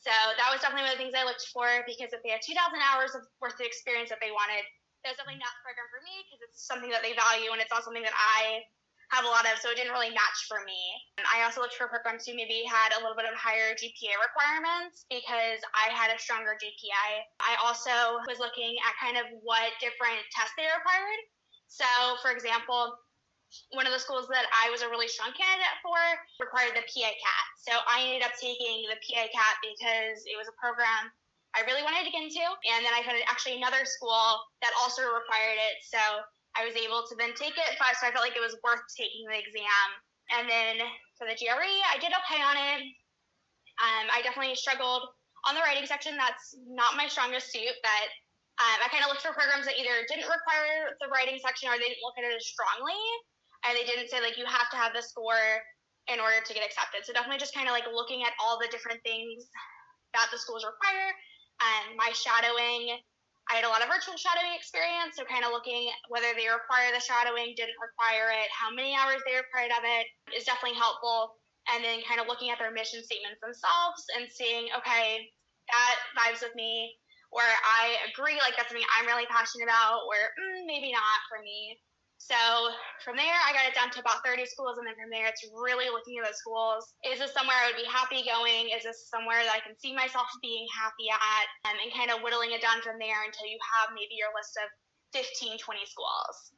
So 0.01 0.13
that 0.13 0.49
was 0.49 0.63
definitely 0.63 0.87
one 0.87 0.95
of 0.95 0.97
the 0.97 1.03
things 1.03 1.17
I 1.17 1.27
looked 1.27 1.45
for 1.51 1.83
because 1.85 2.15
if 2.15 2.23
they 2.23 2.31
had 2.31 2.41
2,000 2.41 2.57
hours 2.79 3.11
of 3.13 3.27
worth 3.37 3.59
of 3.59 3.65
experience 3.67 4.07
that 4.09 4.23
they 4.23 4.31
wanted, 4.31 4.63
that 5.07 5.15
was 5.15 5.23
definitely 5.23 5.39
not 5.39 5.55
the 5.55 5.63
program 5.63 5.87
for 5.87 6.03
me 6.03 6.27
because 6.27 6.43
it's 6.43 6.59
something 6.59 6.91
that 6.91 6.99
they 6.99 7.15
value 7.15 7.55
and 7.55 7.63
it's 7.63 7.71
not 7.71 7.87
something 7.87 8.03
that 8.03 8.11
I 8.11 8.67
have 9.15 9.23
a 9.23 9.31
lot 9.31 9.47
of, 9.47 9.55
so 9.63 9.71
it 9.71 9.79
didn't 9.79 9.95
really 9.95 10.11
match 10.11 10.51
for 10.51 10.59
me. 10.67 10.75
And 11.15 11.23
I 11.31 11.47
also 11.47 11.63
looked 11.63 11.79
for 11.79 11.87
programs 11.87 12.27
who 12.27 12.35
maybe 12.35 12.67
had 12.67 12.91
a 12.91 12.99
little 12.99 13.15
bit 13.15 13.23
of 13.23 13.31
higher 13.39 13.71
GPA 13.71 14.19
requirements 14.19 15.07
because 15.07 15.63
I 15.71 15.87
had 15.95 16.11
a 16.11 16.19
stronger 16.19 16.59
GPA. 16.59 17.23
I 17.39 17.55
also 17.63 18.19
was 18.27 18.43
looking 18.43 18.75
at 18.83 18.99
kind 18.99 19.15
of 19.15 19.31
what 19.47 19.71
different 19.79 20.19
tests 20.35 20.51
they 20.59 20.67
required. 20.67 21.21
So, 21.71 21.87
for 22.19 22.35
example, 22.35 22.99
one 23.71 23.87
of 23.87 23.95
the 23.95 24.03
schools 24.03 24.27
that 24.27 24.43
I 24.51 24.67
was 24.75 24.83
a 24.83 24.91
really 24.91 25.07
strong 25.07 25.31
candidate 25.31 25.79
for 25.79 25.95
required 26.43 26.75
the 26.75 26.83
PA 26.83 27.07
CAT. 27.15 27.47
So 27.63 27.79
I 27.87 28.03
ended 28.03 28.27
up 28.27 28.35
taking 28.35 28.91
the 28.91 28.99
PA 29.07 29.23
CAT 29.31 29.55
because 29.63 30.27
it 30.27 30.35
was 30.35 30.51
a 30.51 30.55
program 30.59 31.15
I 31.57 31.65
really 31.65 31.81
wanted 31.81 32.05
to 32.05 32.13
get 32.13 32.21
into. 32.21 32.45
And 32.45 32.85
then 32.85 32.93
I 32.93 33.01
found 33.01 33.17
actually 33.25 33.57
another 33.57 33.81
school 33.81 34.37
that 34.61 34.69
also 34.77 35.01
required 35.09 35.57
it. 35.57 35.81
So 35.81 35.97
I 36.53 36.61
was 36.61 36.77
able 36.77 37.01
to 37.09 37.17
then 37.17 37.33
take 37.33 37.57
it. 37.57 37.71
But 37.81 37.97
so 37.97 38.05
I 38.05 38.13
felt 38.13 38.21
like 38.21 38.37
it 38.37 38.45
was 38.45 38.53
worth 38.61 38.85
taking 38.93 39.25
the 39.25 39.41
exam. 39.41 39.87
And 40.37 40.45
then 40.45 40.85
for 41.17 41.25
the 41.25 41.33
GRE, 41.33 41.73
I 41.89 41.97
did 41.97 42.13
okay 42.13 42.41
on 42.45 42.55
it. 42.55 42.85
Um, 43.81 44.05
I 44.13 44.21
definitely 44.21 44.53
struggled 44.53 45.09
on 45.49 45.57
the 45.57 45.65
writing 45.65 45.89
section. 45.89 46.13
That's 46.13 46.53
not 46.69 46.97
my 46.97 47.09
strongest 47.09 47.49
suit, 47.49 47.73
but 47.81 48.05
um, 48.57 48.77
I 48.81 48.89
kind 48.89 49.05
of 49.05 49.09
looked 49.09 49.21
for 49.21 49.33
programs 49.37 49.69
that 49.69 49.77
either 49.77 50.05
didn't 50.09 50.29
require 50.29 50.97
the 50.97 51.09
writing 51.13 51.37
section 51.41 51.69
or 51.69 51.77
they 51.77 51.93
didn't 51.93 52.05
look 52.05 52.17
at 52.17 52.25
it 52.25 52.33
as 52.33 52.45
strongly. 52.45 53.01
And 53.65 53.73
they 53.73 53.85
didn't 53.85 54.09
say, 54.09 54.21
like, 54.21 54.37
you 54.37 54.45
have 54.45 54.69
to 54.73 54.77
have 54.77 54.93
the 54.93 55.01
score 55.01 55.61
in 56.09 56.21
order 56.21 56.41
to 56.41 56.51
get 56.53 56.65
accepted. 56.65 57.05
So 57.05 57.13
definitely 57.13 57.41
just 57.41 57.53
kind 57.53 57.69
of 57.69 57.73
like 57.73 57.85
looking 57.89 58.25
at 58.25 58.33
all 58.41 58.57
the 58.57 58.69
different 58.69 59.01
things 59.05 59.45
that 60.15 60.27
the 60.31 60.39
schools 60.39 60.63
require 60.63 61.13
and 61.61 61.97
my 61.97 62.13
shadowing, 62.13 62.97
I 63.47 63.55
had 63.55 63.63
a 63.63 63.71
lot 63.71 63.81
of 63.81 63.87
virtual 63.87 64.19
shadowing 64.19 64.51
experience, 64.53 65.15
so 65.15 65.23
kind 65.23 65.47
of 65.47 65.55
looking 65.55 65.87
whether 66.11 66.35
they 66.35 66.51
require 66.51 66.91
the 66.91 66.99
shadowing, 66.99 67.55
didn't 67.55 67.79
require 67.79 68.29
it, 68.35 68.51
how 68.51 68.67
many 68.67 68.91
hours 68.91 69.23
they 69.23 69.39
required 69.39 69.71
of 69.71 69.87
it 69.87 70.05
is 70.35 70.43
definitely 70.43 70.75
helpful. 70.75 71.39
And 71.67 71.83
then 71.83 71.99
kind 72.07 72.23
of 72.23 72.31
looking 72.31 72.47
at 72.47 72.59
their 72.59 72.71
mission 72.71 73.03
statements 73.03 73.43
themselves 73.43 74.07
and 74.15 74.31
seeing, 74.31 74.71
okay, 74.71 75.27
that 75.67 75.95
vibes 76.15 76.39
with 76.39 76.55
me, 76.55 76.95
or 77.31 77.43
I 77.43 77.99
agree, 78.07 78.39
like 78.39 78.55
that's 78.55 78.71
something 78.71 78.87
I'm 78.95 79.07
really 79.07 79.27
passionate 79.27 79.67
about, 79.67 80.07
or 80.07 80.15
mm, 80.15 80.63
maybe 80.63 80.95
not 80.95 81.19
for 81.27 81.43
me. 81.43 81.75
So 82.17 82.35
from 83.05 83.15
there, 83.15 83.37
I 83.45 83.53
got 83.53 83.69
it 83.69 83.77
down 83.77 83.93
to 83.93 84.01
about 84.01 84.25
30 84.25 84.43
schools, 84.49 84.81
and 84.81 84.85
then 84.89 84.97
from 84.97 85.13
there, 85.13 85.29
it's 85.29 85.45
really 85.53 85.87
looking 85.87 86.17
at 86.19 86.25
those 86.25 86.41
schools. 86.41 86.91
Is 87.05 87.21
this 87.21 87.31
somewhere 87.31 87.55
I 87.55 87.71
would 87.71 87.79
be 87.79 87.87
happy 87.87 88.25
going? 88.25 88.73
Is 88.73 88.83
this 88.83 89.07
somewhere 89.07 89.39
that 89.45 89.53
I 89.53 89.63
can 89.63 89.77
see 89.79 89.95
myself 89.95 90.27
being 90.41 90.67
happy 90.73 91.07
at? 91.13 91.47
Um, 91.69 91.77
and 91.77 91.93
kind 91.93 92.11
of 92.11 92.25
whittling 92.25 92.51
it 92.51 92.59
down 92.59 92.81
from 92.81 92.99
there 92.99 93.21
until 93.23 93.47
you 93.47 93.55
have 93.79 93.95
maybe 93.95 94.17
your 94.17 94.33
list 94.35 94.57
of 94.59 94.67
15, 95.13 95.61
20 95.61 95.85
schools. 95.87 96.51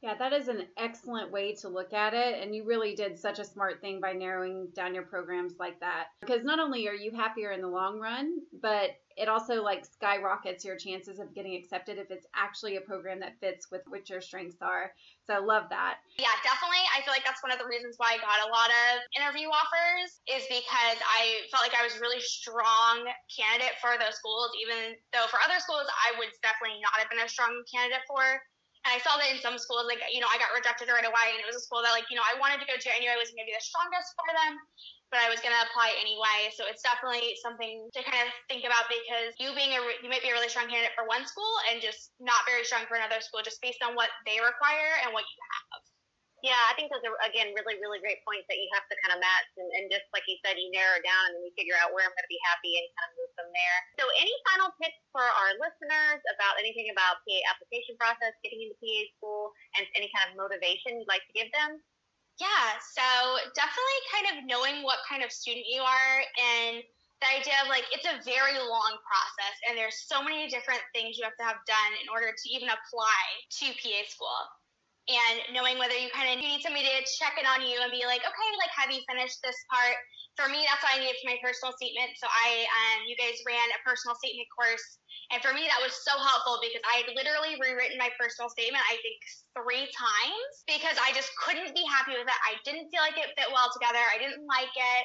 Yeah, 0.00 0.14
that 0.14 0.32
is 0.32 0.46
an 0.46 0.66
excellent 0.76 1.32
way 1.32 1.54
to 1.56 1.68
look 1.68 1.92
at 1.92 2.14
it. 2.14 2.40
And 2.40 2.54
you 2.54 2.64
really 2.64 2.94
did 2.94 3.18
such 3.18 3.40
a 3.40 3.44
smart 3.44 3.80
thing 3.80 4.00
by 4.00 4.12
narrowing 4.12 4.68
down 4.74 4.94
your 4.94 5.02
programs 5.02 5.54
like 5.58 5.80
that. 5.80 6.08
Because 6.20 6.44
not 6.44 6.60
only 6.60 6.86
are 6.86 6.94
you 6.94 7.10
happier 7.10 7.50
in 7.50 7.60
the 7.60 7.68
long 7.68 7.98
run, 7.98 8.38
but 8.62 8.94
it 9.16 9.26
also 9.26 9.60
like 9.60 9.84
skyrockets 9.84 10.64
your 10.64 10.78
chances 10.78 11.18
of 11.18 11.34
getting 11.34 11.58
accepted 11.58 11.98
if 11.98 12.12
it's 12.12 12.26
actually 12.30 12.76
a 12.76 12.80
program 12.80 13.18
that 13.18 13.34
fits 13.40 13.72
with 13.74 13.82
what 13.90 14.08
your 14.08 14.20
strengths 14.20 14.62
are. 14.62 14.94
So 15.26 15.34
I 15.34 15.42
love 15.42 15.66
that. 15.70 15.98
Yeah, 16.14 16.30
definitely. 16.46 16.86
I 16.94 17.02
feel 17.02 17.10
like 17.10 17.26
that's 17.26 17.42
one 17.42 17.50
of 17.50 17.58
the 17.58 17.66
reasons 17.66 17.98
why 17.98 18.14
I 18.14 18.22
got 18.22 18.46
a 18.46 18.54
lot 18.54 18.70
of 18.70 19.02
interview 19.18 19.50
offers 19.50 20.22
is 20.30 20.46
because 20.46 20.98
I 21.02 21.42
felt 21.50 21.66
like 21.66 21.74
I 21.74 21.82
was 21.82 21.98
really 21.98 22.22
strong 22.22 23.02
candidate 23.26 23.74
for 23.82 23.98
those 23.98 24.14
schools, 24.14 24.54
even 24.62 24.94
though 25.10 25.26
for 25.26 25.42
other 25.42 25.58
schools 25.58 25.90
I 25.90 26.14
would 26.22 26.30
definitely 26.46 26.78
not 26.86 26.94
have 27.02 27.10
been 27.10 27.18
a 27.18 27.26
strong 27.26 27.66
candidate 27.66 28.06
for. 28.06 28.22
And 28.86 28.94
I 28.94 28.98
saw 29.02 29.18
that 29.18 29.28
in 29.34 29.42
some 29.42 29.58
schools, 29.58 29.90
like, 29.90 30.00
you 30.10 30.22
know, 30.22 30.30
I 30.30 30.38
got 30.38 30.54
rejected 30.54 30.86
right 30.88 31.04
away. 31.04 31.26
And 31.34 31.42
it 31.42 31.48
was 31.48 31.58
a 31.58 31.64
school 31.64 31.82
that, 31.82 31.92
like, 31.92 32.06
you 32.08 32.16
know, 32.16 32.24
I 32.24 32.38
wanted 32.38 32.62
to 32.62 32.68
go 32.68 32.78
to. 32.78 32.86
I 32.88 33.02
knew 33.02 33.10
I 33.10 33.18
wasn't 33.18 33.36
going 33.36 33.48
to 33.48 33.52
be 33.52 33.58
the 33.58 33.64
strongest 33.64 34.14
for 34.14 34.30
them, 34.30 34.60
but 35.10 35.18
I 35.18 35.28
was 35.28 35.42
going 35.42 35.52
to 35.52 35.62
apply 35.66 35.92
anyway. 35.98 36.54
So 36.54 36.64
it's 36.64 36.80
definitely 36.80 37.34
something 37.42 37.90
to 37.92 38.00
kind 38.06 38.22
of 38.22 38.30
think 38.46 38.62
about 38.62 38.86
because 38.86 39.34
you 39.42 39.50
being 39.58 39.74
a, 39.74 39.80
you 40.00 40.08
might 40.08 40.22
be 40.22 40.30
a 40.30 40.36
really 40.36 40.48
strong 40.48 40.70
candidate 40.70 40.94
for 40.94 41.04
one 41.10 41.26
school 41.26 41.50
and 41.68 41.82
just 41.82 42.14
not 42.22 42.46
very 42.46 42.62
strong 42.62 42.86
for 42.86 42.96
another 42.96 43.18
school, 43.18 43.42
just 43.42 43.60
based 43.60 43.82
on 43.82 43.98
what 43.98 44.14
they 44.24 44.38
require 44.38 45.02
and 45.02 45.10
what 45.10 45.26
you 45.26 45.38
have. 45.42 45.97
Yeah, 46.38 46.58
I 46.70 46.72
think 46.78 46.94
those 46.94 47.02
are 47.02 47.18
again 47.26 47.50
really, 47.50 47.82
really 47.82 47.98
great 47.98 48.22
points 48.22 48.46
that 48.46 48.62
you 48.62 48.70
have 48.70 48.86
to 48.86 48.94
kind 49.02 49.10
of 49.10 49.18
match, 49.18 49.50
and, 49.58 49.66
and 49.74 49.84
just 49.90 50.06
like 50.14 50.22
you 50.30 50.38
said, 50.46 50.54
you 50.54 50.70
narrow 50.70 51.02
down 51.02 51.22
and 51.30 51.32
then 51.34 51.42
you 51.42 51.50
figure 51.58 51.74
out 51.74 51.90
where 51.90 52.06
I'm 52.06 52.14
going 52.14 52.26
to 52.26 52.30
be 52.30 52.38
happy 52.46 52.78
and 52.78 52.86
kind 52.94 53.10
of 53.10 53.12
move 53.18 53.32
from 53.34 53.50
there. 53.50 53.78
So, 53.98 54.06
any 54.14 54.30
final 54.46 54.70
tips 54.78 55.02
for 55.10 55.26
our 55.26 55.58
listeners 55.58 56.22
about 56.30 56.54
anything 56.62 56.94
about 56.94 57.18
PA 57.26 57.38
application 57.50 57.98
process, 57.98 58.38
getting 58.46 58.62
into 58.62 58.78
PA 58.78 59.00
school, 59.18 59.50
and 59.74 59.82
any 59.98 60.06
kind 60.14 60.30
of 60.30 60.38
motivation 60.38 61.02
you'd 61.02 61.10
like 61.10 61.26
to 61.26 61.34
give 61.34 61.50
them? 61.50 61.82
Yeah, 62.38 62.78
so 62.78 63.02
definitely 63.58 64.00
kind 64.14 64.26
of 64.30 64.34
knowing 64.46 64.86
what 64.86 65.02
kind 65.10 65.26
of 65.26 65.34
student 65.34 65.66
you 65.66 65.82
are 65.82 66.14
and 66.38 66.86
the 67.18 67.28
idea 67.34 67.58
of 67.62 67.66
like 67.66 67.82
it's 67.90 68.06
a 68.06 68.22
very 68.22 68.54
long 68.54 68.94
process 69.02 69.56
and 69.66 69.74
there's 69.74 70.06
so 70.06 70.22
many 70.22 70.46
different 70.46 70.78
things 70.94 71.18
you 71.18 71.26
have 71.26 71.34
to 71.34 71.42
have 71.42 71.58
done 71.66 71.92
in 71.98 72.06
order 72.06 72.30
to 72.30 72.46
even 72.46 72.70
apply 72.70 73.26
to 73.50 73.74
PA 73.74 74.06
school 74.06 74.38
and 75.08 75.56
knowing 75.56 75.80
whether 75.80 75.96
you 75.96 76.12
kind 76.12 76.28
of 76.28 76.36
need 76.36 76.60
somebody 76.60 76.84
to 76.84 77.00
check 77.16 77.40
in 77.40 77.48
on 77.48 77.64
you 77.64 77.80
and 77.80 77.88
be 77.88 78.04
like, 78.04 78.20
okay, 78.20 78.50
like, 78.60 78.72
have 78.76 78.92
you 78.92 79.00
finished 79.08 79.40
this 79.40 79.56
part? 79.72 79.96
For 80.36 80.46
me, 80.52 80.68
that's 80.68 80.84
what 80.84 80.94
I 80.94 81.00
needed 81.00 81.16
for 81.18 81.32
my 81.32 81.40
personal 81.40 81.72
statement. 81.74 82.14
So 82.20 82.28
I, 82.28 82.68
um, 82.68 83.08
you 83.08 83.16
guys 83.16 83.40
ran 83.48 83.64
a 83.72 83.80
personal 83.82 84.14
statement 84.20 84.46
course. 84.52 85.00
And 85.32 85.40
for 85.40 85.56
me, 85.56 85.64
that 85.66 85.80
was 85.80 85.96
so 85.96 86.12
helpful 86.12 86.60
because 86.60 86.84
I 86.84 87.02
had 87.02 87.08
literally 87.16 87.56
rewritten 87.56 87.96
my 87.96 88.12
personal 88.20 88.52
statement, 88.52 88.84
I 88.86 89.00
think, 89.00 89.18
three 89.56 89.88
times 89.90 90.52
because 90.68 91.00
I 91.00 91.10
just 91.16 91.32
couldn't 91.40 91.72
be 91.72 91.82
happy 91.88 92.14
with 92.14 92.28
it. 92.28 92.40
I 92.44 92.60
didn't 92.62 92.92
feel 92.92 93.02
like 93.02 93.16
it 93.16 93.32
fit 93.34 93.50
well 93.50 93.72
together. 93.72 94.00
I 94.00 94.20
didn't 94.20 94.44
like 94.44 94.72
it. 94.72 95.04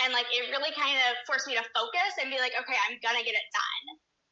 And 0.00 0.14
like, 0.16 0.30
it 0.32 0.48
really 0.48 0.72
kind 0.78 0.96
of 1.10 1.18
forced 1.28 1.44
me 1.50 1.58
to 1.58 1.66
focus 1.76 2.16
and 2.22 2.32
be 2.32 2.40
like, 2.40 2.56
okay, 2.56 2.78
I'm 2.86 2.96
to 2.96 3.26
get 3.26 3.36
it 3.36 3.48
done. 3.52 3.84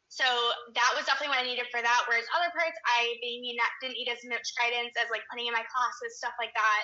So 0.08 0.24
that 0.24 0.90
was 0.96 1.04
definitely 1.04 1.36
what 1.36 1.44
I 1.44 1.48
needed 1.48 1.68
for 1.68 1.84
that. 1.84 2.00
Whereas 2.08 2.24
other 2.32 2.48
parts, 2.56 2.76
I 2.88 3.12
maybe 3.20 3.52
not, 3.60 3.68
didn't 3.84 4.00
need 4.00 4.08
as 4.08 4.24
much 4.24 4.56
guidance 4.56 4.96
as 4.96 5.12
like 5.12 5.22
putting 5.28 5.46
in 5.46 5.54
my 5.54 5.64
classes, 5.68 6.16
stuff 6.16 6.32
like 6.40 6.52
that. 6.56 6.82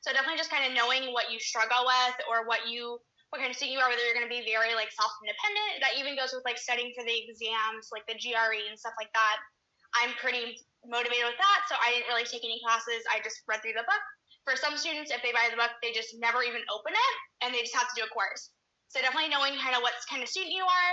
So 0.00 0.10
definitely 0.10 0.40
just 0.40 0.50
kind 0.50 0.64
of 0.64 0.72
knowing 0.72 1.12
what 1.12 1.28
you 1.28 1.36
struggle 1.38 1.84
with 1.84 2.16
or 2.26 2.48
what 2.48 2.66
you 2.66 2.98
what 3.32 3.40
kind 3.40 3.48
of 3.48 3.56
student 3.56 3.72
you 3.72 3.80
are, 3.80 3.88
whether 3.88 4.04
you're 4.04 4.12
going 4.12 4.28
to 4.28 4.32
be 4.32 4.44
very 4.44 4.76
like 4.76 4.92
self 4.92 5.08
independent. 5.24 5.80
That 5.80 5.96
even 5.96 6.20
goes 6.20 6.36
with 6.36 6.44
like 6.44 6.60
studying 6.60 6.92
for 6.92 7.00
the 7.00 7.16
exams, 7.16 7.88
like 7.88 8.04
the 8.04 8.16
GRE 8.20 8.60
and 8.68 8.76
stuff 8.76 8.92
like 9.00 9.08
that. 9.16 9.36
I'm 9.96 10.12
pretty 10.20 10.60
motivated 10.84 11.28
with 11.28 11.40
that, 11.40 11.60
so 11.68 11.76
I 11.80 11.96
didn't 11.96 12.12
really 12.12 12.28
take 12.28 12.44
any 12.44 12.60
classes. 12.60 13.04
I 13.08 13.24
just 13.24 13.40
read 13.48 13.64
through 13.64 13.76
the 13.76 13.88
book, 13.88 14.04
For 14.44 14.56
some 14.56 14.76
students, 14.76 15.12
if 15.12 15.24
they 15.24 15.32
buy 15.32 15.48
the 15.48 15.60
book, 15.60 15.72
they 15.80 15.96
just 15.96 16.12
never 16.20 16.44
even 16.44 16.64
open 16.72 16.92
it 16.92 17.14
and 17.44 17.52
they 17.52 17.64
just 17.64 17.76
have 17.76 17.88
to 17.88 17.96
do 17.96 18.04
a 18.04 18.10
course. 18.12 18.52
So 18.92 19.00
definitely 19.00 19.32
knowing 19.32 19.56
kind 19.56 19.72
of 19.72 19.80
what 19.80 19.96
kind 20.12 20.20
of 20.20 20.28
student 20.28 20.52
you 20.52 20.64
are 20.64 20.92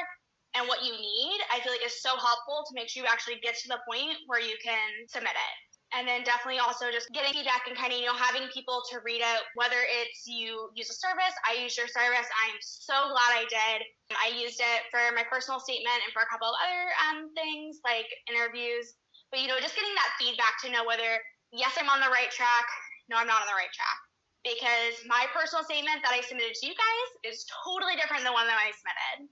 and 0.57 0.65
what 0.67 0.81
you 0.81 0.93
need, 0.93 1.39
I 1.53 1.61
feel 1.61 1.71
like 1.71 1.85
is 1.85 2.01
so 2.01 2.17
helpful 2.17 2.65
to 2.65 2.73
make 2.73 2.89
sure 2.89 3.05
you 3.05 3.09
actually 3.09 3.37
get 3.41 3.53
to 3.61 3.67
the 3.69 3.81
point 3.85 4.17
where 4.25 4.41
you 4.41 4.57
can 4.63 5.05
submit 5.05 5.37
it. 5.37 5.55
And 5.89 6.05
then 6.05 6.21
definitely 6.21 6.61
also 6.61 6.93
just 6.93 7.09
getting 7.09 7.33
feedback 7.33 7.65
and 7.65 7.73
kind 7.73 7.89
of, 7.89 7.97
you 7.97 8.05
know, 8.05 8.13
having 8.13 8.45
people 8.53 8.85
to 8.93 9.01
read 9.01 9.25
it, 9.25 9.41
whether 9.57 9.81
it's 9.89 10.29
you 10.29 10.69
use 10.77 10.89
a 10.89 10.97
service, 10.97 11.33
I 11.41 11.57
use 11.57 11.73
your 11.73 11.89
service. 11.89 12.29
I'm 12.45 12.57
so 12.61 13.09
glad 13.09 13.33
I 13.33 13.49
did. 13.49 13.89
I 14.13 14.29
used 14.37 14.61
it 14.61 14.85
for 14.93 15.01
my 15.17 15.25
personal 15.25 15.57
statement 15.57 15.97
and 16.05 16.13
for 16.13 16.21
a 16.21 16.29
couple 16.29 16.45
of 16.45 16.57
other 16.61 16.83
um, 17.09 17.33
things 17.33 17.81
like 17.81 18.05
interviews. 18.29 18.93
But, 19.33 19.41
you 19.41 19.49
know, 19.49 19.57
just 19.57 19.73
getting 19.73 19.93
that 19.97 20.13
feedback 20.21 20.61
to 20.65 20.69
know 20.69 20.85
whether, 20.85 21.17
yes, 21.53 21.73
I'm 21.77 21.89
on 21.89 22.01
the 22.05 22.13
right 22.13 22.29
track, 22.29 22.65
no, 23.09 23.17
I'm 23.17 23.29
not 23.29 23.41
on 23.45 23.49
the 23.49 23.57
right 23.57 23.73
track. 23.73 23.99
Because 24.45 25.01
my 25.09 25.25
personal 25.33 25.65
statement 25.65 26.05
that 26.05 26.13
I 26.13 26.21
submitted 26.21 26.53
to 26.53 26.63
you 26.69 26.77
guys 26.77 27.33
is 27.33 27.49
totally 27.65 27.97
different 27.97 28.21
than 28.21 28.29
the 28.29 28.37
one 28.37 28.45
that 28.45 28.61
I 28.61 28.69
submitted. 28.77 29.29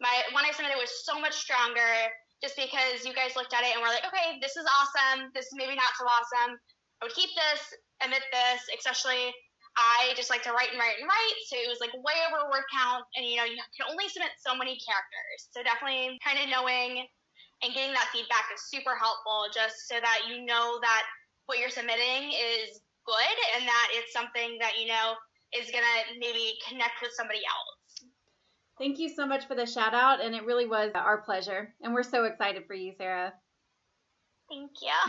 My 0.00 0.12
one 0.36 0.44
I 0.44 0.52
submitted 0.52 0.76
was 0.76 0.92
so 1.04 1.16
much 1.18 1.34
stronger 1.34 2.12
just 2.44 2.56
because 2.56 3.04
you 3.04 3.16
guys 3.16 3.32
looked 3.32 3.56
at 3.56 3.64
it 3.64 3.72
and 3.72 3.80
were 3.80 3.88
like, 3.88 4.04
okay, 4.04 4.36
this 4.44 4.56
is 4.56 4.68
awesome. 4.68 5.32
This 5.32 5.48
is 5.48 5.56
maybe 5.56 5.72
not 5.72 5.96
so 5.96 6.04
awesome. 6.04 6.60
I 7.00 7.08
would 7.08 7.16
keep 7.16 7.32
this, 7.32 7.60
omit 8.04 8.24
this, 8.28 8.60
especially 8.76 9.32
I 9.76 10.16
just 10.16 10.32
like 10.32 10.40
to 10.48 10.52
write 10.56 10.72
and 10.72 10.80
write 10.80 11.00
and 11.00 11.08
write. 11.08 11.38
So 11.48 11.56
it 11.56 11.68
was 11.68 11.80
like 11.84 11.92
way 11.92 12.16
over 12.28 12.48
word 12.48 12.64
count. 12.72 13.04
And 13.16 13.24
you 13.24 13.36
know, 13.36 13.44
you 13.44 13.60
can 13.76 13.88
only 13.88 14.08
submit 14.08 14.32
so 14.40 14.56
many 14.56 14.80
characters. 14.80 15.52
So 15.52 15.60
definitely 15.60 16.16
kind 16.24 16.40
of 16.40 16.48
knowing 16.48 17.04
and 17.64 17.72
getting 17.72 17.92
that 17.92 18.08
feedback 18.12 18.48
is 18.52 18.68
super 18.68 18.96
helpful 18.96 19.48
just 19.52 19.88
so 19.88 19.96
that 20.00 20.28
you 20.28 20.44
know 20.44 20.80
that 20.80 21.04
what 21.48 21.60
you're 21.60 21.72
submitting 21.72 22.32
is 22.32 22.80
good 23.04 23.36
and 23.56 23.64
that 23.68 23.88
it's 23.96 24.12
something 24.12 24.56
that, 24.60 24.76
you 24.80 24.88
know, 24.88 25.16
is 25.54 25.70
going 25.70 25.84
to 25.84 25.96
maybe 26.20 26.56
connect 26.68 27.00
with 27.00 27.12
somebody 27.12 27.40
else. 27.44 27.75
Thank 28.78 28.98
you 28.98 29.08
so 29.08 29.26
much 29.26 29.46
for 29.48 29.54
the 29.54 29.64
shout 29.64 29.94
out, 29.94 30.20
and 30.20 30.34
it 30.34 30.44
really 30.44 30.66
was 30.66 30.92
our 30.94 31.22
pleasure. 31.22 31.72
And 31.80 31.94
we're 31.94 32.02
so 32.02 32.24
excited 32.24 32.66
for 32.66 32.74
you, 32.74 32.92
Sarah. 32.98 33.32
Thank 34.52 34.78
you. 34.78 35.00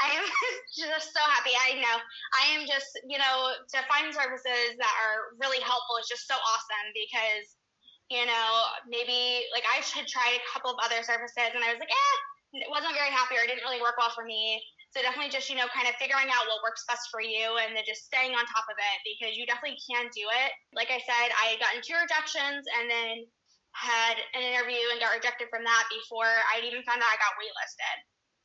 I 0.00 0.08
am 0.14 0.24
just 0.78 1.12
so 1.12 1.20
happy. 1.26 1.52
I 1.52 1.76
know. 1.82 1.96
I 2.38 2.56
am 2.56 2.64
just, 2.64 2.96
you 3.04 3.18
know, 3.18 3.52
to 3.60 3.78
find 3.90 4.08
services 4.08 4.78
that 4.80 4.94
are 5.04 5.36
really 5.36 5.60
helpful 5.60 6.00
is 6.00 6.08
just 6.08 6.24
so 6.24 6.32
awesome 6.38 6.88
because, 6.96 7.60
you 8.08 8.24
know, 8.24 8.48
maybe 8.88 9.44
like 9.52 9.68
I 9.68 9.84
had 9.84 10.08
tried 10.08 10.40
a 10.40 10.48
couple 10.48 10.72
of 10.72 10.80
other 10.80 11.04
services 11.04 11.52
and 11.52 11.60
I 11.60 11.76
was 11.76 11.80
like, 11.82 11.92
eh, 11.92 12.16
it 12.64 12.70
wasn't 12.72 12.96
very 12.96 13.12
happy 13.12 13.36
or 13.36 13.44
it 13.44 13.52
didn't 13.52 13.68
really 13.68 13.84
work 13.84 14.00
well 14.00 14.14
for 14.16 14.24
me. 14.24 14.64
So 14.94 15.02
definitely 15.02 15.34
just, 15.34 15.50
you 15.50 15.58
know, 15.58 15.66
kind 15.74 15.90
of 15.90 15.98
figuring 15.98 16.30
out 16.30 16.46
what 16.46 16.62
works 16.62 16.86
best 16.86 17.10
for 17.10 17.18
you 17.18 17.58
and 17.58 17.74
then 17.74 17.82
just 17.82 18.06
staying 18.06 18.30
on 18.30 18.46
top 18.46 18.62
of 18.70 18.78
it 18.78 18.98
because 19.02 19.34
you 19.34 19.42
definitely 19.42 19.74
can 19.82 20.06
do 20.14 20.22
it. 20.46 20.54
Like 20.70 20.94
I 20.94 21.02
said, 21.02 21.34
I 21.34 21.58
got 21.58 21.74
two 21.82 21.98
rejections 21.98 22.62
and 22.78 22.86
then 22.86 23.26
had 23.74 24.22
an 24.38 24.46
interview 24.46 24.78
and 24.94 25.02
got 25.02 25.10
rejected 25.10 25.50
from 25.50 25.66
that 25.66 25.90
before 25.90 26.30
I'd 26.54 26.62
even 26.62 26.86
found 26.86 27.02
out 27.02 27.10
I 27.10 27.18
got 27.18 27.34
waitlisted. 27.34 27.96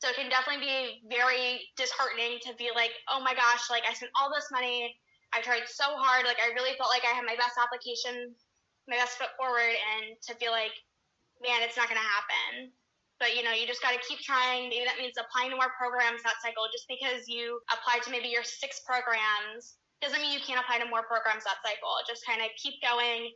So 0.02 0.10
it 0.10 0.18
can 0.18 0.34
definitely 0.34 0.66
be 0.66 1.06
very 1.06 1.70
disheartening 1.78 2.42
to 2.50 2.58
feel 2.58 2.74
like, 2.74 2.98
oh 3.14 3.22
my 3.22 3.38
gosh, 3.38 3.70
like 3.70 3.86
I 3.86 3.94
spent 3.94 4.10
all 4.18 4.34
this 4.34 4.50
money. 4.50 4.98
I 5.30 5.46
tried 5.46 5.70
so 5.70 5.86
hard. 6.02 6.26
Like 6.26 6.42
I 6.42 6.50
really 6.58 6.74
felt 6.82 6.90
like 6.90 7.06
I 7.06 7.14
had 7.14 7.30
my 7.30 7.38
best 7.38 7.62
application, 7.62 8.34
my 8.90 8.98
best 8.98 9.22
foot 9.22 9.38
forward, 9.38 9.70
and 9.70 10.18
to 10.26 10.34
feel 10.42 10.50
like, 10.50 10.74
man, 11.46 11.62
it's 11.62 11.78
not 11.78 11.94
going 11.94 12.02
to 12.02 12.10
happen 12.10 12.74
but 13.20 13.36
you 13.36 13.44
know 13.44 13.52
you 13.52 13.68
just 13.68 13.84
got 13.84 13.92
to 13.92 14.02
keep 14.08 14.24
trying. 14.24 14.72
Maybe 14.72 14.88
that 14.88 14.98
means 14.98 15.20
applying 15.20 15.52
to 15.52 15.60
more 15.60 15.72
programs 15.76 16.24
that 16.24 16.40
cycle. 16.40 16.66
Just 16.72 16.88
because 16.88 17.28
you 17.28 17.60
apply 17.70 18.00
to 18.04 18.10
maybe 18.10 18.32
your 18.32 18.48
six 18.48 18.82
programs 18.88 19.80
doesn't 20.00 20.20
mean 20.24 20.32
you 20.32 20.44
can't 20.44 20.60
apply 20.60 20.80
to 20.80 20.88
more 20.88 21.04
programs 21.04 21.44
that 21.44 21.60
cycle. 21.60 21.92
Just 22.08 22.24
kind 22.24 22.40
of 22.40 22.50
keep 22.56 22.80
going 22.80 23.36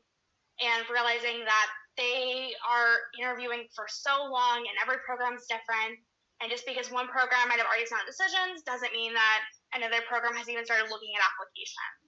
and 0.63 0.87
realizing 0.87 1.43
that 1.43 1.67
they 1.99 2.55
are 2.63 3.11
interviewing 3.19 3.67
for 3.75 3.85
so 3.91 4.31
long 4.31 4.63
and 4.63 4.75
every 4.79 5.03
program 5.03 5.35
is 5.35 5.45
different. 5.51 5.99
And 6.41 6.49
just 6.49 6.67
because 6.67 6.91
one 6.91 7.07
program 7.11 7.47
might 7.47 7.59
have 7.59 7.69
already 7.69 7.87
sent 7.87 8.03
decisions 8.07 8.63
doesn't 8.63 8.91
mean 8.91 9.13
that 9.13 9.39
another 9.75 10.03
program 10.07 10.35
has 10.35 10.47
even 10.47 10.65
started 10.65 10.91
looking 10.91 11.11
at 11.15 11.23
applications 11.23 12.02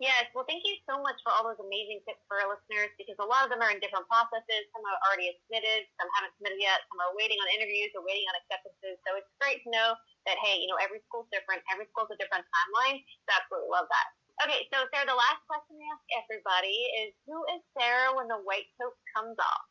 Yes, 0.00 0.32
well, 0.32 0.48
thank 0.48 0.64
you 0.64 0.80
so 0.88 0.96
much 1.04 1.20
for 1.20 1.28
all 1.28 1.44
those 1.44 1.60
amazing 1.60 2.00
tips 2.08 2.24
for 2.24 2.40
our 2.40 2.48
listeners 2.48 2.88
because 2.96 3.20
a 3.20 3.28
lot 3.28 3.44
of 3.44 3.52
them 3.52 3.60
are 3.60 3.68
in 3.68 3.84
different 3.84 4.08
processes. 4.08 4.64
Some 4.72 4.80
are 4.80 4.96
already 5.04 5.28
submitted, 5.44 5.84
some 6.00 6.08
haven't 6.16 6.32
submitted 6.40 6.56
yet, 6.56 6.88
some 6.88 7.04
are 7.04 7.12
waiting 7.12 7.36
on 7.36 7.52
interviews 7.52 7.92
or 7.92 8.00
waiting 8.00 8.24
on 8.32 8.34
acceptances. 8.40 8.96
So 9.04 9.20
it's 9.20 9.28
great 9.44 9.60
to 9.60 9.68
know 9.68 9.92
that, 10.24 10.40
hey, 10.40 10.56
you 10.56 10.72
know, 10.72 10.80
every 10.80 11.04
school's 11.04 11.28
different, 11.28 11.60
every 11.68 11.84
school's 11.92 12.08
a 12.08 12.16
different 12.16 12.48
timeline. 12.48 13.04
So 13.28 13.36
absolutely 13.36 13.76
love 13.76 13.92
that. 13.92 14.06
Okay, 14.48 14.64
so 14.72 14.88
Sarah, 14.88 15.04
the 15.04 15.20
last 15.20 15.44
question 15.44 15.76
we 15.76 15.84
ask 15.92 16.00
everybody 16.16 16.80
is 17.04 17.12
who 17.28 17.36
is 17.52 17.60
Sarah 17.76 18.16
when 18.16 18.24
the 18.24 18.40
white 18.40 18.72
coat 18.80 18.96
comes 19.12 19.36
off? 19.36 19.64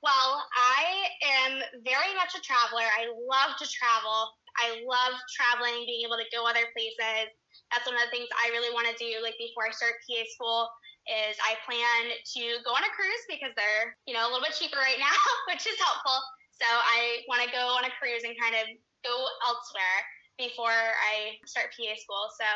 Well, 0.00 0.48
I 0.56 1.12
am 1.44 1.60
very 1.84 2.16
much 2.16 2.32
a 2.32 2.40
traveler. 2.40 2.88
I 2.88 3.12
love 3.12 3.60
to 3.60 3.68
travel. 3.68 4.32
I 4.56 4.80
love 4.88 5.20
traveling, 5.28 5.84
being 5.84 6.08
able 6.08 6.16
to 6.16 6.24
go 6.32 6.48
other 6.48 6.72
places 6.72 7.36
that's 7.70 7.86
one 7.86 7.98
of 7.98 8.04
the 8.06 8.12
things 8.14 8.30
I 8.36 8.54
really 8.54 8.70
want 8.70 8.86
to 8.86 8.96
do. 8.98 9.18
Like 9.22 9.38
before 9.38 9.66
I 9.66 9.72
start 9.74 9.98
PA 10.06 10.22
school, 10.32 10.70
is 11.06 11.38
I 11.38 11.54
plan 11.62 12.10
to 12.10 12.42
go 12.66 12.74
on 12.74 12.82
a 12.82 12.90
cruise 12.90 13.24
because 13.30 13.54
they're 13.54 13.94
you 14.10 14.14
know 14.14 14.26
a 14.26 14.30
little 14.30 14.42
bit 14.42 14.58
cheaper 14.58 14.78
right 14.78 14.98
now, 14.98 15.14
which 15.50 15.62
is 15.66 15.78
helpful. 15.78 16.18
So 16.56 16.66
I 16.66 17.22
want 17.28 17.44
to 17.44 17.50
go 17.52 17.76
on 17.76 17.84
a 17.84 17.92
cruise 18.00 18.24
and 18.24 18.32
kind 18.40 18.56
of 18.56 18.66
go 19.04 19.14
elsewhere 19.44 19.98
before 20.40 20.72
I 20.72 21.36
start 21.44 21.72
PA 21.76 21.94
school. 22.00 22.26
So 22.36 22.48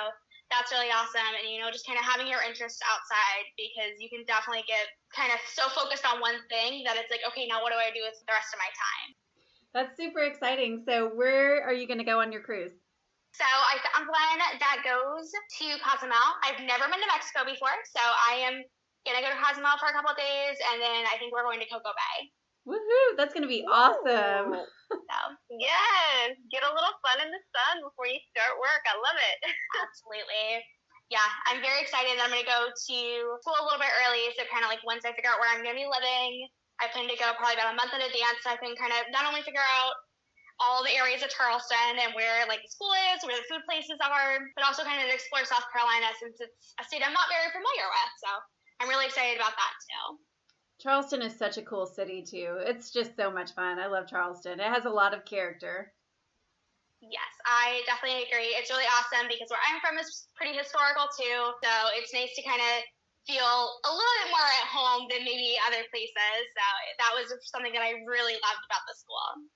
that's 0.51 0.73
really 0.75 0.91
awesome. 0.91 1.33
And, 1.41 1.47
you 1.47 1.63
know, 1.63 1.71
just 1.71 1.87
kind 1.87 1.97
of 1.97 2.05
having 2.05 2.27
your 2.27 2.43
interests 2.43 2.83
outside 2.83 3.45
because 3.55 3.97
you 4.03 4.11
can 4.11 4.27
definitely 4.27 4.67
get 4.67 4.91
kind 5.15 5.31
of 5.31 5.39
so 5.47 5.71
focused 5.71 6.03
on 6.05 6.19
one 6.19 6.43
thing 6.51 6.83
that 6.85 6.99
it's 6.99 7.09
like, 7.09 7.23
okay, 7.29 7.47
now 7.47 7.63
what 7.63 7.71
do 7.71 7.79
I 7.79 7.95
do 7.95 8.03
with 8.03 8.19
the 8.27 8.35
rest 8.35 8.51
of 8.53 8.59
my 8.59 8.69
time? 8.73 9.09
That's 9.73 9.95
super 9.95 10.27
exciting. 10.27 10.83
So, 10.83 11.15
where 11.15 11.63
are 11.63 11.73
you 11.73 11.87
going 11.87 12.03
to 12.03 12.09
go 12.09 12.19
on 12.19 12.33
your 12.33 12.43
cruise? 12.43 12.75
So 13.33 13.47
I 13.47 13.79
found 13.81 14.11
one 14.11 14.39
that 14.59 14.83
goes 14.83 15.31
to 15.31 15.67
Cozumel. 15.81 16.29
I've 16.43 16.61
never 16.67 16.91
been 16.91 17.01
to 17.01 17.11
Mexico 17.11 17.47
before, 17.47 17.73
so 17.89 18.03
I 18.03 18.43
am 18.43 18.61
gonna 19.07 19.23
go 19.23 19.31
to 19.33 19.41
Cozumel 19.41 19.79
for 19.81 19.89
a 19.89 19.95
couple 19.97 20.13
days, 20.19 20.59
and 20.73 20.83
then 20.83 21.07
I 21.09 21.17
think 21.17 21.33
we're 21.33 21.47
going 21.47 21.63
to 21.63 21.69
CocoCay. 21.71 22.17
Woohoo! 22.69 23.17
That's 23.17 23.33
gonna 23.33 23.49
be 23.49 23.65
awesome. 23.65 24.61
So 24.91 25.19
yes, 25.57 26.37
get 26.51 26.67
a 26.67 26.75
little 26.75 26.95
fun 27.07 27.23
in 27.23 27.31
the 27.31 27.43
sun 27.55 27.87
before 27.87 28.11
you 28.11 28.19
start 28.35 28.59
work. 28.59 28.83
I 28.85 28.99
love 28.99 29.19
it. 29.19 29.39
Absolutely. 29.87 30.61
Yeah, 31.09 31.27
I'm 31.51 31.63
very 31.63 31.81
excited. 31.83 32.19
I'm 32.19 32.31
gonna 32.35 32.47
go 32.47 32.71
to 32.71 32.99
school 33.41 33.57
a 33.57 33.65
little 33.67 33.83
bit 33.83 33.95
early, 34.05 34.31
so 34.35 34.45
kind 34.51 34.67
of 34.67 34.71
like 34.71 34.83
once 34.83 35.07
I 35.07 35.15
figure 35.15 35.31
out 35.31 35.39
where 35.39 35.51
I'm 35.51 35.63
gonna 35.63 35.79
be 35.79 35.89
living, 35.89 36.51
I 36.83 36.91
plan 36.93 37.07
to 37.07 37.17
go 37.17 37.33
probably 37.39 37.57
about 37.57 37.73
a 37.73 37.79
month 37.79 37.95
in 37.95 38.03
advance, 38.03 38.43
so 38.43 38.53
I 38.53 38.59
can 38.61 38.75
kind 38.77 38.93
of 38.93 39.09
not 39.15 39.25
only 39.25 39.41
figure 39.47 39.63
out 39.63 39.95
all 40.61 40.85
the 40.85 40.93
areas 40.93 41.25
of 41.25 41.33
Charleston 41.33 41.97
and 41.99 42.13
where 42.13 42.45
like 42.47 42.61
the 42.61 42.71
school 42.71 42.93
is, 43.13 43.25
where 43.25 43.37
the 43.37 43.49
food 43.49 43.65
places 43.65 43.97
are, 44.05 44.39
but 44.55 44.63
also 44.63 44.85
kind 44.85 45.01
of 45.01 45.09
explore 45.09 45.45
South 45.49 45.65
Carolina 45.73 46.13
since 46.21 46.37
it's 46.39 46.77
a 46.77 46.85
state 46.85 47.01
I'm 47.01 47.17
not 47.17 47.33
very 47.33 47.49
familiar 47.49 47.89
with. 47.89 48.13
So 48.21 48.31
I'm 48.81 48.89
really 48.93 49.09
excited 49.09 49.41
about 49.41 49.57
that 49.57 49.75
too. 49.81 50.21
Charleston 50.81 51.21
is 51.21 51.37
such 51.37 51.61
a 51.61 51.65
cool 51.65 51.85
city 51.85 52.25
too. 52.25 52.61
It's 52.65 52.93
just 52.93 53.17
so 53.17 53.29
much 53.29 53.53
fun. 53.53 53.81
I 53.81 53.89
love 53.89 54.09
Charleston. 54.09 54.61
It 54.61 54.73
has 54.73 54.89
a 54.89 54.93
lot 54.93 55.13
of 55.13 55.29
character. 55.29 55.93
Yes, 57.01 57.33
I 57.49 57.81
definitely 57.89 58.29
agree. 58.29 58.53
It's 58.57 58.69
really 58.69 58.89
awesome 58.89 59.29
because 59.29 59.49
where 59.49 59.61
I'm 59.65 59.81
from 59.81 59.97
is 59.97 60.29
pretty 60.37 60.53
historical 60.53 61.09
too. 61.17 61.57
So 61.65 61.73
it's 61.97 62.13
nice 62.13 62.33
to 62.37 62.45
kind 62.45 62.61
of 62.61 62.85
feel 63.29 63.81
a 63.85 63.93
little 63.93 64.17
bit 64.25 64.33
more 64.33 64.51
at 64.61 64.69
home 64.69 65.09
than 65.09 65.25
maybe 65.25 65.57
other 65.69 65.85
places. 65.93 66.41
So 66.57 66.65
that 67.01 67.13
was 67.13 67.29
something 67.49 67.73
that 67.73 67.85
I 67.85 68.01
really 68.05 68.37
loved 68.41 68.65
about 68.69 68.85
the 68.89 68.97
school. 68.97 69.49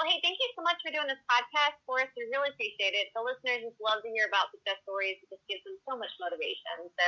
Well, 0.00 0.08
hey, 0.08 0.16
thank 0.24 0.40
you 0.40 0.48
so 0.56 0.64
much 0.64 0.80
for 0.80 0.88
doing 0.88 1.12
this 1.12 1.20
podcast 1.28 1.76
for 1.84 2.00
us. 2.00 2.08
We 2.16 2.24
really 2.32 2.48
appreciate 2.56 2.96
it. 2.96 3.12
The 3.12 3.20
listeners 3.20 3.68
just 3.68 3.76
love 3.84 4.00
to 4.00 4.08
hear 4.08 4.32
about 4.32 4.48
success 4.48 4.80
stories. 4.88 5.20
It 5.20 5.28
just 5.28 5.44
gives 5.44 5.60
them 5.68 5.76
so 5.84 5.92
much 5.92 6.08
motivation. 6.16 6.88
So 6.88 7.06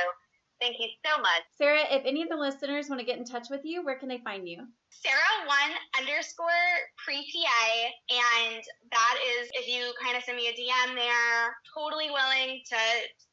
thank 0.61 0.77
you 0.77 0.93
so 1.01 1.17
much. 1.17 1.41
Sarah, 1.57 1.89
if 1.89 2.05
any 2.05 2.21
of 2.21 2.29
the 2.29 2.37
listeners 2.37 2.93
want 2.93 3.01
to 3.01 3.07
get 3.09 3.17
in 3.17 3.25
touch 3.25 3.49
with 3.49 3.65
you, 3.65 3.81
where 3.81 3.97
can 3.97 4.13
they 4.13 4.21
find 4.21 4.45
you? 4.45 4.69
Sarah 4.93 5.41
one 5.49 5.73
underscore 5.97 6.69
pre 7.01 7.25
PA. 7.25 7.65
And 8.13 8.61
that 8.93 9.15
is 9.41 9.49
if 9.57 9.65
you 9.65 9.89
kind 9.97 10.13
of 10.13 10.21
send 10.21 10.37
me 10.37 10.53
a 10.53 10.53
DM 10.53 10.93
there, 10.93 11.57
totally 11.73 12.13
willing 12.13 12.61
to 12.61 12.81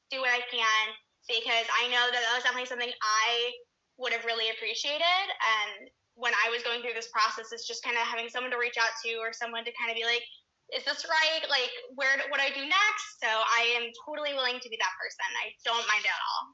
do 0.09 0.25
what 0.25 0.33
I 0.33 0.41
can 0.49 0.85
because 1.29 1.69
I 1.77 1.85
know 1.93 2.09
that 2.09 2.17
that 2.17 2.33
was 2.33 2.49
definitely 2.49 2.65
something 2.65 2.97
I 2.97 3.61
would 4.01 4.17
have 4.17 4.25
really 4.25 4.49
appreciated. 4.57 5.05
And 5.05 5.93
when 6.21 6.37
I 6.37 6.53
was 6.53 6.63
going 6.63 6.85
through 6.85 6.95
this 6.95 7.09
process 7.09 7.51
is 7.51 7.65
just 7.65 7.83
kind 7.83 7.97
of 7.97 8.05
having 8.05 8.29
someone 8.29 8.53
to 8.53 8.61
reach 8.61 8.77
out 8.77 8.93
to 9.05 9.17
or 9.19 9.33
someone 9.33 9.65
to 9.65 9.73
kind 9.73 9.91
of 9.91 9.97
be 9.97 10.05
like, 10.05 10.23
is 10.77 10.85
this 10.85 11.03
right? 11.09 11.43
Like, 11.49 11.73
where 11.97 12.15
what 12.31 12.39
do 12.39 12.47
I 12.47 12.55
do 12.55 12.63
next? 12.63 13.07
So 13.19 13.27
I 13.27 13.75
am 13.81 13.91
totally 14.07 14.37
willing 14.37 14.61
to 14.61 14.69
be 14.69 14.79
that 14.79 14.95
person. 15.01 15.27
I 15.41 15.57
don't 15.65 15.83
mind 15.89 16.05
at 16.07 16.21
all. 16.23 16.45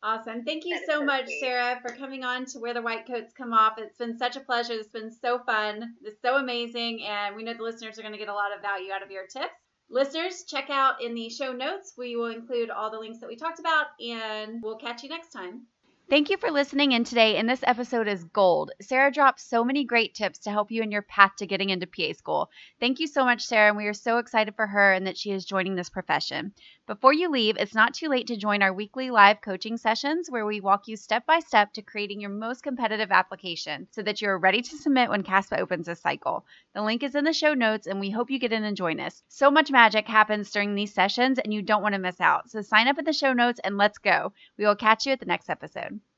Awesome. 0.00 0.44
Thank 0.44 0.64
you 0.64 0.78
so, 0.86 1.00
so 1.00 1.04
much. 1.04 1.26
Sarah, 1.40 1.80
for 1.82 1.90
coming 1.96 2.22
on 2.22 2.46
to 2.46 2.60
Where 2.60 2.74
the 2.74 2.82
White 2.82 3.06
Coats 3.06 3.32
Come 3.36 3.52
Off. 3.52 3.74
It's 3.78 3.98
been 3.98 4.16
such 4.16 4.36
a 4.36 4.40
pleasure. 4.40 4.74
It's 4.74 4.92
been 4.92 5.10
so 5.10 5.40
fun. 5.44 5.94
It's 6.02 6.22
so 6.22 6.36
amazing. 6.36 7.02
And 7.02 7.34
we 7.34 7.42
know 7.42 7.54
the 7.54 7.64
listeners 7.64 7.98
are 7.98 8.02
going 8.02 8.12
to 8.12 8.18
get 8.18 8.28
a 8.28 8.34
lot 8.34 8.54
of 8.54 8.62
value 8.62 8.92
out 8.92 9.02
of 9.02 9.10
your 9.10 9.26
tips. 9.26 9.58
Listeners, 9.90 10.44
check 10.46 10.70
out 10.70 11.02
in 11.02 11.14
the 11.14 11.28
show 11.30 11.52
notes. 11.52 11.94
We 11.98 12.14
will 12.14 12.30
include 12.30 12.70
all 12.70 12.90
the 12.90 12.98
links 12.98 13.20
that 13.20 13.28
we 13.28 13.36
talked 13.36 13.58
about, 13.58 13.86
and 13.98 14.62
we'll 14.62 14.76
catch 14.76 15.02
you 15.02 15.08
next 15.08 15.30
time. 15.30 15.66
Thank 16.10 16.28
you 16.30 16.36
for 16.38 16.50
listening 16.50 16.92
in 16.92 17.04
today, 17.04 17.36
and 17.36 17.48
this 17.48 17.62
episode 17.62 18.08
is 18.08 18.24
gold. 18.24 18.72
Sarah 18.80 19.10
dropped 19.10 19.40
so 19.40 19.62
many 19.64 19.84
great 19.84 20.14
tips 20.14 20.38
to 20.40 20.50
help 20.50 20.70
you 20.70 20.82
in 20.82 20.90
your 20.90 21.02
path 21.02 21.36
to 21.36 21.46
getting 21.46 21.70
into 21.70 21.86
PA 21.86 22.12
school. 22.14 22.50
Thank 22.80 22.98
you 22.98 23.06
so 23.06 23.24
much, 23.24 23.44
Sarah, 23.44 23.68
and 23.68 23.76
we 23.76 23.86
are 23.86 23.94
so 23.94 24.18
excited 24.18 24.54
for 24.54 24.66
her 24.66 24.92
and 24.92 25.06
that 25.06 25.16
she 25.18 25.30
is 25.32 25.44
joining 25.44 25.76
this 25.76 25.88
profession. 25.90 26.52
Before 26.88 27.12
you 27.12 27.28
leave, 27.28 27.58
it's 27.58 27.74
not 27.74 27.92
too 27.92 28.08
late 28.08 28.28
to 28.28 28.36
join 28.38 28.62
our 28.62 28.72
weekly 28.72 29.10
live 29.10 29.42
coaching 29.42 29.76
sessions 29.76 30.30
where 30.30 30.46
we 30.46 30.58
walk 30.58 30.88
you 30.88 30.96
step 30.96 31.26
by 31.26 31.40
step 31.40 31.74
to 31.74 31.82
creating 31.82 32.18
your 32.18 32.30
most 32.30 32.62
competitive 32.62 33.12
application 33.12 33.86
so 33.90 34.00
that 34.00 34.22
you're 34.22 34.38
ready 34.38 34.62
to 34.62 34.76
submit 34.78 35.10
when 35.10 35.22
CASPA 35.22 35.58
opens 35.58 35.84
this 35.84 36.00
cycle. 36.00 36.46
The 36.74 36.80
link 36.80 37.02
is 37.02 37.14
in 37.14 37.24
the 37.24 37.34
show 37.34 37.52
notes, 37.52 37.86
and 37.86 38.00
we 38.00 38.08
hope 38.08 38.30
you 38.30 38.38
get 38.38 38.54
in 38.54 38.64
and 38.64 38.74
join 38.74 39.00
us. 39.00 39.22
So 39.28 39.50
much 39.50 39.70
magic 39.70 40.08
happens 40.08 40.50
during 40.50 40.74
these 40.74 40.94
sessions, 40.94 41.38
and 41.38 41.52
you 41.52 41.60
don't 41.60 41.82
want 41.82 41.92
to 41.92 41.98
miss 41.98 42.22
out. 42.22 42.48
So 42.48 42.62
sign 42.62 42.88
up 42.88 42.98
in 42.98 43.04
the 43.04 43.12
show 43.12 43.34
notes 43.34 43.60
and 43.62 43.76
let's 43.76 43.98
go. 43.98 44.32
We 44.56 44.64
will 44.64 44.74
catch 44.74 45.04
you 45.04 45.12
at 45.12 45.20
the 45.20 45.26
next 45.26 45.50
episode. 45.50 46.00